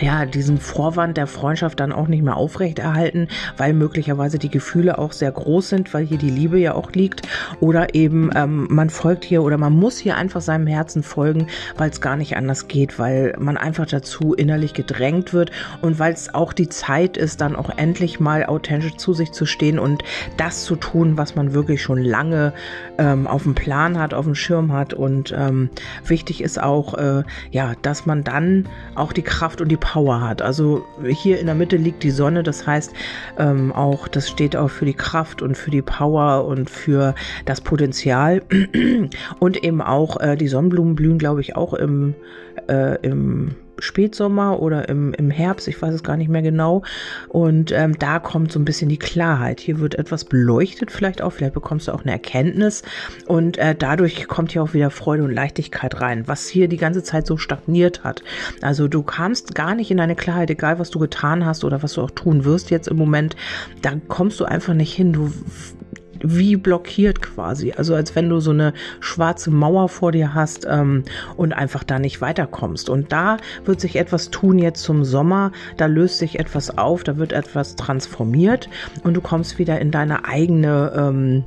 ja, 0.00 0.26
diesen 0.26 0.58
Vorwand 0.58 1.16
der 1.16 1.26
Freundschaft 1.26 1.80
dann 1.80 1.92
auch 1.92 2.08
nicht 2.08 2.22
mehr 2.22 2.36
aufrechterhalten, 2.36 3.28
weil 3.56 3.72
möglicherweise 3.72 4.38
die 4.38 4.50
Gefühle 4.50 4.98
auch 4.98 5.12
sehr 5.12 5.30
groß 5.30 5.68
sind, 5.68 5.92
weil 5.94 6.04
hier 6.04 6.18
die 6.18 6.30
Liebe 6.30 6.58
ja 6.58 6.74
auch 6.74 6.92
liegt. 6.92 7.22
Oder 7.60 7.94
eben 7.94 8.30
ähm, 8.34 8.66
man 8.70 8.90
folgt 8.90 9.24
hier 9.24 9.42
oder 9.42 9.58
man 9.58 9.72
muss 9.72 9.98
hier 9.98 10.16
einfach 10.16 10.40
seinem 10.40 10.66
Herzen 10.66 11.02
folgen, 11.02 11.46
weil 11.76 11.90
es 11.90 12.00
gar 12.00 12.16
nicht 12.16 12.36
anders 12.36 12.68
geht, 12.68 12.98
weil 12.98 13.34
man 13.38 13.56
einfach 13.56 13.86
dazu 13.86 14.34
innerlich 14.34 14.74
gedrängt 14.74 15.32
wird 15.32 15.50
und 15.82 15.98
weil 15.98 16.12
es 16.12 16.34
auch 16.34 16.52
die 16.52 16.68
Zeit 16.68 17.16
ist, 17.16 17.40
dann 17.40 17.56
auch 17.56 17.70
endlich 17.76 18.20
mal 18.20 18.46
authentisch 18.46 18.96
zu 18.96 19.12
sich 19.12 19.32
zu 19.32 19.46
stehen 19.46 19.78
und 19.78 20.02
das 20.36 20.64
zu 20.64 20.76
tun, 20.76 21.16
was 21.16 21.34
man 21.34 21.52
wirklich 21.52 21.82
schon 21.82 22.02
lange 22.02 22.52
ähm, 22.98 23.26
auf 23.26 23.42
dem 23.42 23.54
Plan 23.54 23.98
hat, 23.98 24.14
auf 24.14 24.24
dem 24.24 24.34
Schirm 24.34 24.72
hat. 24.72 24.94
Und 24.94 25.34
ähm, 25.36 25.70
wichtig 26.04 26.42
ist 26.42 26.62
auch, 26.62 26.94
äh, 26.94 27.22
ja, 27.50 27.72
dass 27.82 28.06
man 28.06 28.24
dann 28.24 28.68
auch 28.94 29.12
die 29.12 29.22
Kraft 29.22 29.60
und 29.60 29.68
die 29.68 29.76
Power 29.90 30.20
hat. 30.20 30.40
Also 30.40 30.84
hier 31.04 31.40
in 31.40 31.46
der 31.46 31.56
Mitte 31.56 31.76
liegt 31.76 32.04
die 32.04 32.12
Sonne, 32.12 32.44
das 32.44 32.64
heißt 32.64 32.92
ähm, 33.38 33.72
auch, 33.72 34.06
das 34.06 34.30
steht 34.30 34.54
auch 34.54 34.70
für 34.70 34.84
die 34.84 34.94
Kraft 34.94 35.42
und 35.42 35.56
für 35.56 35.72
die 35.72 35.82
Power 35.82 36.44
und 36.44 36.70
für 36.70 37.16
das 37.44 37.60
Potenzial. 37.60 38.42
Und 39.40 39.64
eben 39.64 39.80
auch 39.80 40.20
äh, 40.20 40.36
die 40.36 40.48
Sonnenblumen 40.48 40.94
blühen, 40.94 41.18
glaube 41.18 41.40
ich, 41.40 41.56
auch 41.56 41.74
im, 41.74 42.14
äh, 42.68 42.96
im 43.02 43.56
Spätsommer 43.80 44.60
oder 44.60 44.88
im, 44.88 45.12
im 45.14 45.30
Herbst, 45.30 45.68
ich 45.68 45.80
weiß 45.80 45.94
es 45.94 46.02
gar 46.02 46.16
nicht 46.16 46.28
mehr 46.28 46.42
genau. 46.42 46.82
Und 47.28 47.72
ähm, 47.72 47.98
da 47.98 48.18
kommt 48.18 48.52
so 48.52 48.58
ein 48.58 48.64
bisschen 48.64 48.88
die 48.88 48.98
Klarheit. 48.98 49.60
Hier 49.60 49.80
wird 49.80 49.94
etwas 49.94 50.24
beleuchtet, 50.24 50.90
vielleicht 50.90 51.22
auch, 51.22 51.32
vielleicht 51.32 51.54
bekommst 51.54 51.88
du 51.88 51.92
auch 51.92 52.02
eine 52.02 52.12
Erkenntnis 52.12 52.82
und 53.26 53.58
äh, 53.58 53.74
dadurch 53.74 54.28
kommt 54.28 54.52
hier 54.52 54.62
auch 54.62 54.74
wieder 54.74 54.90
Freude 54.90 55.24
und 55.24 55.32
Leichtigkeit 55.32 56.00
rein, 56.00 56.26
was 56.26 56.48
hier 56.48 56.68
die 56.68 56.76
ganze 56.76 57.02
Zeit 57.02 57.26
so 57.26 57.36
stagniert 57.36 58.04
hat. 58.04 58.22
Also 58.62 58.88
du 58.88 59.02
kamst 59.02 59.54
gar 59.54 59.74
nicht 59.74 59.90
in 59.90 60.00
eine 60.00 60.16
Klarheit, 60.16 60.50
egal 60.50 60.78
was 60.78 60.90
du 60.90 60.98
getan 60.98 61.44
hast 61.46 61.64
oder 61.64 61.82
was 61.82 61.94
du 61.94 62.02
auch 62.02 62.10
tun 62.10 62.44
wirst 62.44 62.70
jetzt 62.70 62.88
im 62.88 62.96
Moment, 62.96 63.36
da 63.82 63.92
kommst 64.08 64.40
du 64.40 64.44
einfach 64.44 64.74
nicht 64.74 64.94
hin. 64.94 65.12
Du 65.12 65.32
wie 66.22 66.56
blockiert 66.56 67.22
quasi. 67.22 67.72
Also 67.72 67.94
als 67.94 68.14
wenn 68.14 68.28
du 68.28 68.40
so 68.40 68.50
eine 68.50 68.72
schwarze 69.00 69.50
Mauer 69.50 69.88
vor 69.88 70.12
dir 70.12 70.34
hast 70.34 70.66
ähm, 70.68 71.04
und 71.36 71.52
einfach 71.52 71.84
da 71.84 71.98
nicht 71.98 72.20
weiterkommst. 72.20 72.88
Und 72.88 73.12
da 73.12 73.38
wird 73.64 73.80
sich 73.80 73.96
etwas 73.96 74.30
tun 74.30 74.58
jetzt 74.58 74.82
zum 74.82 75.04
Sommer. 75.04 75.52
Da 75.76 75.86
löst 75.86 76.18
sich 76.18 76.38
etwas 76.38 76.76
auf, 76.76 77.04
da 77.04 77.16
wird 77.16 77.32
etwas 77.32 77.76
transformiert 77.76 78.68
und 79.02 79.14
du 79.14 79.20
kommst 79.20 79.58
wieder 79.58 79.80
in 79.80 79.90
deine 79.90 80.24
eigene 80.24 80.92
ähm, 80.96 81.44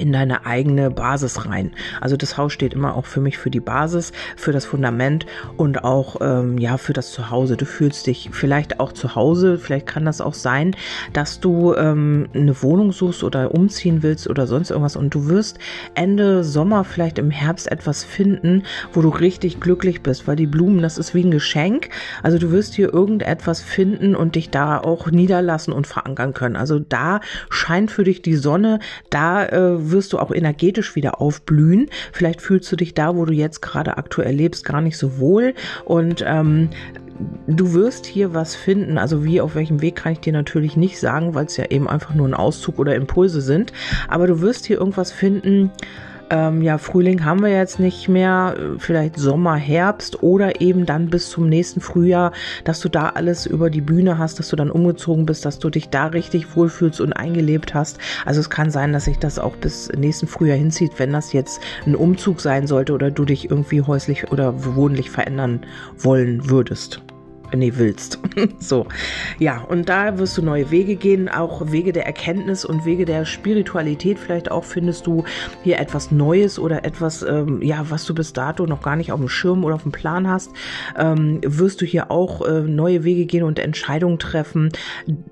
in 0.00 0.12
deine 0.12 0.46
eigene 0.46 0.90
Basis 0.90 1.46
rein. 1.46 1.72
Also 2.00 2.16
das 2.16 2.36
Haus 2.36 2.52
steht 2.52 2.74
immer 2.74 2.96
auch 2.96 3.06
für 3.06 3.20
mich 3.20 3.38
für 3.38 3.50
die 3.50 3.60
Basis, 3.60 4.12
für 4.36 4.52
das 4.52 4.64
Fundament 4.64 5.26
und 5.56 5.84
auch 5.84 6.16
ähm, 6.20 6.58
ja 6.58 6.76
für 6.78 6.92
das 6.92 7.12
Zuhause. 7.12 7.56
Du 7.56 7.66
fühlst 7.66 8.06
dich 8.06 8.30
vielleicht 8.32 8.80
auch 8.80 8.92
zu 8.92 9.14
Hause. 9.14 9.58
Vielleicht 9.58 9.86
kann 9.86 10.04
das 10.04 10.20
auch 10.20 10.34
sein, 10.34 10.74
dass 11.12 11.40
du 11.40 11.74
ähm, 11.74 12.28
eine 12.34 12.62
Wohnung 12.62 12.92
suchst 12.92 13.22
oder 13.22 13.54
umziehen 13.54 14.02
willst 14.02 14.28
oder 14.28 14.46
sonst 14.46 14.70
irgendwas 14.70 14.96
und 14.96 15.14
du 15.14 15.28
wirst 15.28 15.58
Ende 15.94 16.44
Sommer 16.44 16.84
vielleicht 16.84 17.18
im 17.18 17.30
Herbst 17.30 17.70
etwas 17.70 18.04
finden, 18.04 18.62
wo 18.92 19.02
du 19.02 19.08
richtig 19.08 19.60
glücklich 19.60 20.02
bist, 20.02 20.26
weil 20.26 20.36
die 20.36 20.46
Blumen, 20.46 20.82
das 20.82 20.98
ist 20.98 21.14
wie 21.14 21.24
ein 21.24 21.30
Geschenk. 21.30 21.90
Also 22.22 22.38
du 22.38 22.50
wirst 22.50 22.74
hier 22.74 22.92
irgendetwas 22.92 23.60
finden 23.60 24.14
und 24.14 24.34
dich 24.34 24.50
da 24.50 24.78
auch 24.78 25.10
niederlassen 25.10 25.72
und 25.72 25.86
verankern 25.86 26.34
können. 26.34 26.56
Also 26.56 26.78
da 26.78 27.20
scheint 27.50 27.90
für 27.90 28.04
dich 28.04 28.22
die 28.22 28.36
Sonne, 28.36 28.78
da 29.10 29.44
äh, 29.46 29.89
wirst 29.90 30.12
du 30.12 30.18
auch 30.18 30.30
energetisch 30.30 30.94
wieder 30.96 31.20
aufblühen. 31.20 31.88
Vielleicht 32.12 32.40
fühlst 32.40 32.70
du 32.70 32.76
dich 32.76 32.94
da, 32.94 33.16
wo 33.16 33.24
du 33.24 33.32
jetzt 33.32 33.60
gerade 33.60 33.96
aktuell 33.96 34.34
lebst, 34.34 34.64
gar 34.64 34.80
nicht 34.80 34.96
so 34.96 35.18
wohl 35.18 35.54
und 35.84 36.24
ähm, 36.26 36.70
du 37.46 37.74
wirst 37.74 38.06
hier 38.06 38.34
was 38.34 38.54
finden. 38.54 38.98
Also 38.98 39.24
wie, 39.24 39.40
auf 39.40 39.54
welchem 39.54 39.82
Weg 39.82 39.96
kann 39.96 40.12
ich 40.12 40.20
dir 40.20 40.32
natürlich 40.32 40.76
nicht 40.76 40.98
sagen, 40.98 41.34
weil 41.34 41.46
es 41.46 41.56
ja 41.56 41.66
eben 41.66 41.88
einfach 41.88 42.14
nur 42.14 42.26
ein 42.26 42.34
Auszug 42.34 42.78
oder 42.78 42.94
Impulse 42.94 43.40
sind. 43.40 43.72
Aber 44.08 44.26
du 44.26 44.40
wirst 44.40 44.66
hier 44.66 44.78
irgendwas 44.78 45.12
finden, 45.12 45.70
ähm, 46.30 46.62
ja, 46.62 46.78
Frühling 46.78 47.24
haben 47.24 47.42
wir 47.42 47.50
jetzt 47.50 47.80
nicht 47.80 48.08
mehr, 48.08 48.54
vielleicht 48.78 49.18
Sommer, 49.18 49.56
Herbst 49.56 50.22
oder 50.22 50.60
eben 50.60 50.86
dann 50.86 51.10
bis 51.10 51.28
zum 51.28 51.48
nächsten 51.48 51.80
Frühjahr, 51.80 52.32
dass 52.64 52.80
du 52.80 52.88
da 52.88 53.10
alles 53.10 53.46
über 53.46 53.68
die 53.68 53.80
Bühne 53.80 54.16
hast, 54.16 54.38
dass 54.38 54.48
du 54.48 54.56
dann 54.56 54.70
umgezogen 54.70 55.26
bist, 55.26 55.44
dass 55.44 55.58
du 55.58 55.70
dich 55.70 55.88
da 55.88 56.06
richtig 56.06 56.56
wohlfühlst 56.56 57.00
und 57.00 57.12
eingelebt 57.12 57.74
hast. 57.74 57.98
Also 58.24 58.40
es 58.40 58.48
kann 58.48 58.70
sein, 58.70 58.92
dass 58.92 59.06
sich 59.06 59.18
das 59.18 59.38
auch 59.38 59.56
bis 59.56 59.90
nächsten 59.96 60.28
Frühjahr 60.28 60.56
hinzieht, 60.56 60.92
wenn 60.98 61.12
das 61.12 61.32
jetzt 61.32 61.60
ein 61.84 61.96
Umzug 61.96 62.40
sein 62.40 62.66
sollte 62.66 62.92
oder 62.92 63.10
du 63.10 63.24
dich 63.24 63.50
irgendwie 63.50 63.82
häuslich 63.82 64.30
oder 64.30 64.64
wohnlich 64.64 65.10
verändern 65.10 65.66
wollen 65.98 66.48
würdest 66.48 67.02
nee, 67.54 67.72
willst. 67.76 68.18
so. 68.58 68.86
Ja, 69.38 69.62
und 69.62 69.88
da 69.88 70.18
wirst 70.18 70.38
du 70.38 70.42
neue 70.42 70.70
Wege 70.70 70.96
gehen, 70.96 71.28
auch 71.28 71.70
Wege 71.72 71.92
der 71.92 72.06
Erkenntnis 72.06 72.64
und 72.64 72.84
Wege 72.84 73.04
der 73.04 73.24
Spiritualität. 73.24 74.18
Vielleicht 74.18 74.50
auch 74.50 74.64
findest 74.64 75.06
du 75.06 75.24
hier 75.62 75.78
etwas 75.78 76.10
Neues 76.10 76.58
oder 76.58 76.84
etwas, 76.84 77.22
ähm, 77.22 77.62
ja, 77.62 77.84
was 77.88 78.04
du 78.04 78.14
bis 78.14 78.32
dato 78.32 78.66
noch 78.66 78.82
gar 78.82 78.96
nicht 78.96 79.12
auf 79.12 79.20
dem 79.20 79.28
Schirm 79.28 79.64
oder 79.64 79.74
auf 79.74 79.82
dem 79.82 79.92
Plan 79.92 80.28
hast. 80.28 80.52
Ähm, 80.96 81.40
wirst 81.44 81.80
du 81.80 81.86
hier 81.86 82.10
auch 82.10 82.46
äh, 82.46 82.60
neue 82.62 83.04
Wege 83.04 83.26
gehen 83.26 83.42
und 83.42 83.58
Entscheidungen 83.58 84.18
treffen, 84.18 84.70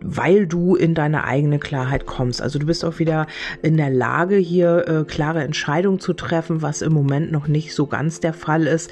weil 0.01 0.47
du 0.47 0.75
in 0.75 0.95
deine 0.95 1.25
eigene 1.25 1.59
Klarheit 1.59 2.07
kommst. 2.07 2.43
Also 2.43 2.59
du 2.59 2.67
bist 2.67 2.85
auch 2.85 2.99
wieder 2.99 3.27
in 3.63 3.77
der 3.77 3.91
Lage, 3.91 4.37
hier 4.37 4.89
äh, 4.89 5.05
klare 5.05 5.43
Entscheidungen 5.43 6.01
zu 6.01 6.13
treffen, 6.13 6.63
was 6.63 6.83
im 6.83 6.93
Moment 6.93 7.33
noch 7.33 7.49
nicht 7.49 7.75
so 7.75 7.87
ganz 7.87 8.21
der 8.21 8.33
Fall 8.33 8.67
ist. 8.67 8.91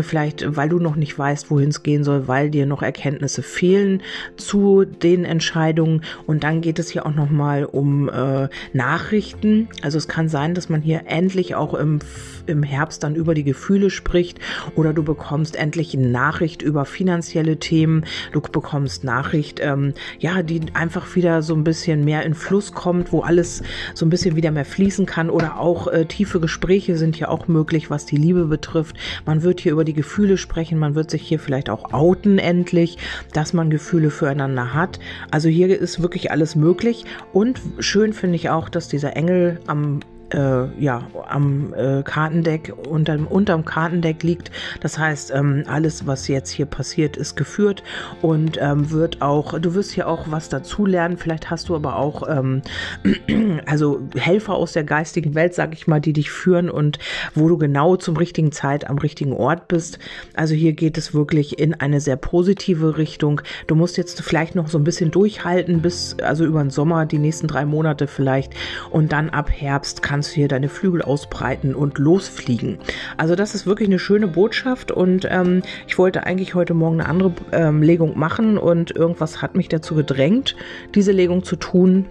Vielleicht, 0.00 0.56
weil 0.56 0.68
du 0.68 0.78
noch 0.78 0.96
nicht 0.96 1.18
weißt, 1.18 1.50
wohin 1.50 1.70
es 1.70 1.82
gehen 1.82 2.04
soll, 2.04 2.28
weil 2.28 2.50
dir 2.50 2.66
noch 2.68 2.82
Erkenntnisse 2.82 3.42
fehlen 3.42 4.02
zu 4.36 4.84
den 4.84 5.24
Entscheidungen. 5.24 6.02
Und 6.26 6.44
dann 6.44 6.60
geht 6.60 6.78
es 6.78 6.90
hier 6.90 7.06
auch 7.06 7.14
noch 7.14 7.30
mal 7.30 7.64
um 7.64 8.08
äh, 8.08 8.48
Nachrichten. 8.72 9.68
Also 9.82 9.98
es 9.98 10.08
kann 10.08 10.28
sein, 10.28 10.54
dass 10.54 10.68
man 10.68 10.82
hier 10.82 11.02
endlich 11.06 11.54
auch 11.54 11.74
im, 11.74 11.98
im 12.46 12.62
Herbst 12.62 13.02
dann 13.02 13.14
über 13.14 13.34
die 13.34 13.44
Gefühle 13.44 13.90
spricht 13.90 14.38
oder 14.74 14.92
du 14.92 15.02
bekommst 15.02 15.56
endlich 15.56 15.96
eine 15.96 16.08
Nachricht 16.08 16.62
über 16.62 16.84
finanzielle 16.84 17.58
Themen. 17.58 18.04
Du 18.32 18.40
bekommst 18.40 19.04
Nachricht, 19.04 19.60
ähm, 19.62 19.94
ja, 20.18 20.42
die 20.42 20.60
einfach 20.74 21.14
wieder 21.14 21.42
so 21.42 21.54
ein 21.54 21.64
bisschen 21.64 22.04
mehr 22.04 22.24
in 22.24 22.34
Fluss 22.34 22.72
kommt, 22.72 23.12
wo 23.12 23.20
alles 23.20 23.62
so 23.94 24.06
ein 24.06 24.10
bisschen 24.10 24.36
wieder 24.36 24.50
mehr 24.50 24.64
fließen 24.64 25.06
kann 25.06 25.30
oder 25.30 25.58
auch 25.58 25.88
äh, 25.88 26.04
tiefe 26.06 26.40
Gespräche 26.40 26.96
sind 26.96 27.16
hier 27.16 27.30
auch 27.30 27.48
möglich, 27.48 27.90
was 27.90 28.06
die 28.06 28.16
Liebe 28.16 28.46
betrifft. 28.46 28.96
Man 29.26 29.42
wird 29.42 29.60
hier 29.60 29.72
über 29.72 29.84
die 29.84 29.94
Gefühle 29.94 30.36
sprechen, 30.36 30.78
man 30.78 30.94
wird 30.94 31.10
sich 31.10 31.22
hier 31.22 31.38
vielleicht 31.38 31.70
auch 31.70 31.92
outen 31.92 32.38
endlich, 32.58 32.98
dass 33.32 33.52
man 33.52 33.70
Gefühle 33.70 34.10
füreinander 34.10 34.74
hat. 34.74 34.98
Also 35.30 35.48
hier 35.48 35.78
ist 35.78 36.02
wirklich 36.02 36.30
alles 36.30 36.56
möglich 36.56 37.04
und 37.32 37.60
schön 37.78 38.12
finde 38.12 38.36
ich 38.36 38.50
auch, 38.50 38.68
dass 38.68 38.88
dieser 38.88 39.16
Engel 39.16 39.60
am 39.66 40.00
äh, 40.34 40.82
ja, 40.82 41.02
am 41.28 41.72
äh, 41.74 42.02
Kartendeck, 42.02 42.74
unterm, 42.88 43.26
unterm 43.26 43.64
Kartendeck 43.64 44.22
liegt. 44.22 44.50
Das 44.80 44.98
heißt, 44.98 45.32
ähm, 45.34 45.64
alles, 45.66 46.06
was 46.06 46.28
jetzt 46.28 46.50
hier 46.50 46.66
passiert, 46.66 47.16
ist 47.16 47.36
geführt 47.36 47.82
und 48.22 48.58
ähm, 48.60 48.90
wird 48.90 49.22
auch, 49.22 49.58
du 49.58 49.74
wirst 49.74 49.92
hier 49.92 50.08
auch 50.08 50.30
was 50.30 50.48
dazulernen. 50.48 51.16
Vielleicht 51.16 51.50
hast 51.50 51.68
du 51.68 51.76
aber 51.76 51.96
auch, 51.96 52.28
ähm, 52.28 52.62
also 53.66 54.00
Helfer 54.16 54.54
aus 54.54 54.72
der 54.72 54.84
geistigen 54.84 55.34
Welt, 55.34 55.54
sag 55.54 55.72
ich 55.72 55.86
mal, 55.86 56.00
die 56.00 56.12
dich 56.12 56.30
führen 56.30 56.70
und 56.70 56.98
wo 57.34 57.48
du 57.48 57.58
genau 57.58 57.96
zum 57.96 58.16
richtigen 58.16 58.52
Zeit 58.52 58.88
am 58.88 58.98
richtigen 58.98 59.32
Ort 59.32 59.68
bist. 59.68 59.98
Also 60.34 60.54
hier 60.54 60.72
geht 60.72 60.98
es 60.98 61.14
wirklich 61.14 61.58
in 61.58 61.74
eine 61.74 62.00
sehr 62.00 62.16
positive 62.16 62.96
Richtung. 62.96 63.40
Du 63.66 63.74
musst 63.74 63.96
jetzt 63.96 64.20
vielleicht 64.22 64.54
noch 64.54 64.68
so 64.68 64.78
ein 64.78 64.84
bisschen 64.84 65.10
durchhalten 65.10 65.80
bis, 65.80 66.16
also 66.22 66.44
über 66.44 66.60
den 66.62 66.70
Sommer, 66.70 67.06
die 67.06 67.18
nächsten 67.18 67.46
drei 67.46 67.64
Monate 67.64 68.06
vielleicht 68.06 68.52
und 68.90 69.12
dann 69.12 69.30
ab 69.30 69.50
Herbst 69.50 70.02
kann 70.02 70.17
kannst 70.18 70.32
du 70.32 70.34
hier 70.34 70.48
deine 70.48 70.68
Flügel 70.68 71.00
ausbreiten 71.00 71.76
und 71.76 71.98
losfliegen. 71.98 72.78
Also 73.16 73.36
das 73.36 73.54
ist 73.54 73.66
wirklich 73.66 73.88
eine 73.88 74.00
schöne 74.00 74.26
Botschaft 74.26 74.90
und 74.90 75.28
ähm, 75.30 75.62
ich 75.86 75.96
wollte 75.96 76.26
eigentlich 76.26 76.56
heute 76.56 76.74
Morgen 76.74 77.00
eine 77.00 77.08
andere 77.08 77.32
ähm, 77.52 77.82
Legung 77.82 78.18
machen 78.18 78.58
und 78.58 78.90
irgendwas 78.90 79.42
hat 79.42 79.54
mich 79.54 79.68
dazu 79.68 79.94
gedrängt, 79.94 80.56
diese 80.96 81.12
Legung 81.12 81.44
zu 81.44 81.54
tun 81.54 82.06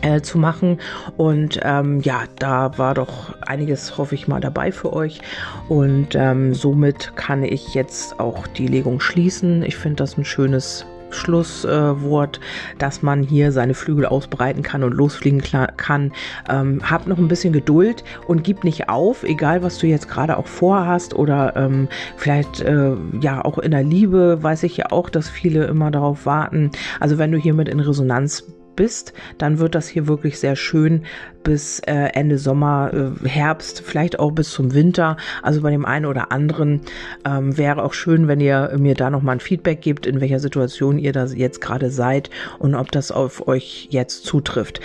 äh, 0.00 0.22
zu 0.22 0.38
machen. 0.38 0.78
Und 1.18 1.60
ähm, 1.62 2.00
ja, 2.00 2.22
da 2.38 2.78
war 2.78 2.94
doch 2.94 3.34
einiges, 3.42 3.98
hoffe 3.98 4.14
ich 4.14 4.26
mal, 4.26 4.40
dabei 4.40 4.72
für 4.72 4.94
euch. 4.94 5.20
Und 5.68 6.14
ähm, 6.14 6.54
somit 6.54 7.14
kann 7.14 7.42
ich 7.42 7.74
jetzt 7.74 8.18
auch 8.20 8.46
die 8.46 8.68
Legung 8.68 9.00
schließen. 9.00 9.62
Ich 9.62 9.76
finde 9.76 9.96
das 9.96 10.16
ein 10.16 10.24
schönes 10.24 10.86
Schlusswort, 11.14 12.38
äh, 12.38 12.78
dass 12.78 13.02
man 13.02 13.22
hier 13.22 13.52
seine 13.52 13.74
Flügel 13.74 14.06
ausbreiten 14.06 14.62
kann 14.62 14.82
und 14.82 14.92
losfliegen 14.92 15.42
kann. 15.76 16.12
Ähm, 16.48 16.80
hab 16.88 17.06
noch 17.06 17.18
ein 17.18 17.28
bisschen 17.28 17.52
Geduld 17.52 18.04
und 18.26 18.44
gib 18.44 18.64
nicht 18.64 18.88
auf, 18.88 19.22
egal 19.22 19.62
was 19.62 19.78
du 19.78 19.86
jetzt 19.86 20.08
gerade 20.08 20.36
auch 20.36 20.46
vorhast 20.46 21.14
oder 21.14 21.54
ähm, 21.56 21.88
vielleicht 22.16 22.60
äh, 22.60 22.94
ja 23.20 23.44
auch 23.44 23.58
in 23.58 23.70
der 23.70 23.82
Liebe 23.82 24.42
weiß 24.42 24.62
ich 24.64 24.76
ja 24.76 24.86
auch, 24.90 25.10
dass 25.10 25.28
viele 25.28 25.64
immer 25.64 25.90
darauf 25.90 26.26
warten. 26.26 26.70
Also 27.00 27.18
wenn 27.18 27.32
du 27.32 27.38
hiermit 27.38 27.68
in 27.68 27.80
Resonanz 27.80 28.44
bist, 28.76 29.12
dann 29.38 29.58
wird 29.58 29.74
das 29.74 29.88
hier 29.88 30.06
wirklich 30.06 30.38
sehr 30.38 30.56
schön 30.56 31.04
bis 31.44 31.78
äh, 31.80 32.10
Ende 32.14 32.38
Sommer, 32.38 32.90
äh, 32.92 33.28
Herbst, 33.28 33.82
vielleicht 33.84 34.18
auch 34.18 34.32
bis 34.32 34.50
zum 34.50 34.74
Winter. 34.74 35.16
Also 35.42 35.62
bei 35.62 35.70
dem 35.70 35.84
einen 35.84 36.06
oder 36.06 36.32
anderen 36.32 36.80
ähm, 37.24 37.56
wäre 37.56 37.84
auch 37.84 37.92
schön, 37.92 38.26
wenn 38.26 38.40
ihr 38.40 38.74
mir 38.78 38.94
da 38.94 39.10
nochmal 39.10 39.36
ein 39.36 39.40
Feedback 39.40 39.80
gebt, 39.82 40.06
in 40.06 40.20
welcher 40.20 40.40
Situation 40.40 40.98
ihr 40.98 41.12
da 41.12 41.26
jetzt 41.26 41.60
gerade 41.60 41.90
seid 41.90 42.30
und 42.58 42.74
ob 42.74 42.90
das 42.90 43.12
auf 43.12 43.46
euch 43.46 43.88
jetzt 43.90 44.24
zutrifft. 44.24 44.80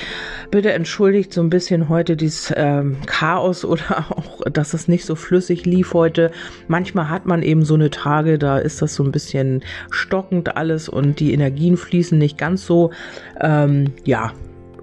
Bitte 0.52 0.74
entschuldigt 0.74 1.34
so 1.34 1.42
ein 1.42 1.50
bisschen 1.50 1.90
heute 1.90 2.16
dieses 2.16 2.54
ähm, 2.56 2.98
Chaos 3.08 3.66
oder 3.66 4.06
auch, 4.16 4.42
dass 4.52 4.74
es 4.74 4.88
nicht 4.88 5.06
so 5.06 5.16
flüssig 5.16 5.66
lief 5.66 5.94
heute. 5.94 6.32
Manchmal 6.68 7.10
hat 7.10 7.26
man 7.26 7.42
eben 7.42 7.64
so 7.64 7.74
eine 7.74 7.90
Tage, 7.90 8.38
da 8.38 8.60
ist 8.60 8.82
das 8.82 8.94
so 8.94 9.04
ein 9.04 9.12
bisschen 9.12 9.64
stockend 9.90 10.56
alles 10.58 10.90
und 10.90 11.20
die 11.20 11.34
Energien 11.34 11.78
fließen 11.78 12.18
nicht 12.18 12.38
ganz 12.38 12.66
so. 12.66 12.92
Ähm, 13.40 13.94
ja, 14.04 14.34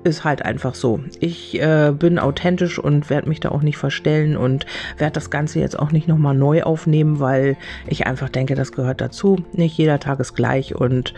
ist 0.07 0.25
halt 0.25 0.45
einfach 0.45 0.75
so. 0.75 1.01
Ich 1.21 1.61
äh, 1.61 1.92
bin 1.92 2.19
authentisch 2.19 2.79
und 2.79 3.11
werde 3.11 3.29
mich 3.29 3.40
da 3.40 3.51
auch 3.51 3.62
nicht 3.62 3.77
verstellen 3.77 4.37
und 4.37 4.64
werde 4.99 5.14
das 5.14 5.31
Ganze 5.31 5.59
jetzt 5.59 5.79
auch 5.79 5.90
nicht 5.90 6.07
nochmal 6.07 6.35
neu 6.35 6.62
aufnehmen, 6.62 7.21
weil 7.21 7.57
ich 7.88 8.07
einfach 8.07 8.29
denke, 8.29 8.55
das 8.55 8.73
gehört 8.73 9.01
dazu. 9.01 9.37
Nicht 9.53 9.77
jeder 9.77 9.99
Tag 9.99 10.21
ist 10.21 10.35
gleich 10.35 10.75
und 10.75 11.12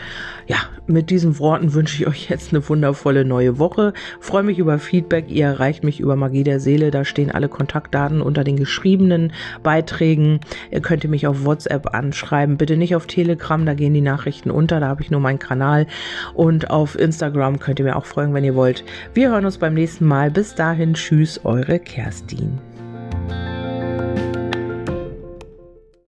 ja, 0.47 0.57
mit 0.87 1.11
diesen 1.11 1.39
Worten 1.39 1.75
wünsche 1.75 2.03
ich 2.03 2.09
euch 2.09 2.31
jetzt 2.31 2.53
eine 2.53 2.67
wundervolle 2.67 3.27
neue 3.27 3.59
Woche. 3.59 3.93
Freue 4.21 4.43
mich 4.43 4.59
über 4.59 4.79
Feedback. 4.79 5.27
Ihr 5.29 5.45
erreicht 5.45 5.85
mich 5.85 6.01
über 6.01 6.17
Magie 6.17 6.45
der 6.45 6.61
Seele. 6.61 6.91
Da 6.91 7.05
stehen 7.05 7.31
alle 7.31 7.51
Kontaktdaten 7.51 8.23
unter 8.23 8.43
den 8.43 8.57
geschriebenen 8.57 9.33
Beiträgen. 9.63 10.41
Ihr 10.71 10.81
könnt 10.81 11.05
mich 11.05 11.27
auf 11.27 11.45
WhatsApp 11.45 11.95
anschreiben. 11.95 12.57
Bitte 12.57 12.79
nicht 12.79 12.97
auf 12.97 13.07
Telegram, 13.07 13.65
da 13.67 13.75
gehen 13.75 13.93
die 13.93 14.01
Nachrichten 14.01 14.51
unter. 14.51 14.81
Da 14.81 14.89
habe 14.89 15.03
ich 15.03 15.11
nur 15.11 15.21
meinen 15.21 15.39
Kanal. 15.39 15.87
Und 16.33 16.71
auf 16.71 16.99
Instagram 16.99 17.59
könnt 17.59 17.79
ihr 17.79 17.85
mir 17.85 17.97
auch 17.97 18.07
folgen, 18.07 18.33
wenn 18.33 18.45
ihr 18.45 18.55
wollt. 18.55 18.78
Wir 19.15 19.31
hören 19.31 19.45
uns 19.45 19.59
beim 19.59 19.75
nächsten 19.75 20.07
Mal. 20.07 20.31
Bis 20.31 20.55
dahin, 20.55 20.95
tschüss, 20.95 21.41
eure 21.45 21.79
Kerstin. 21.79 22.59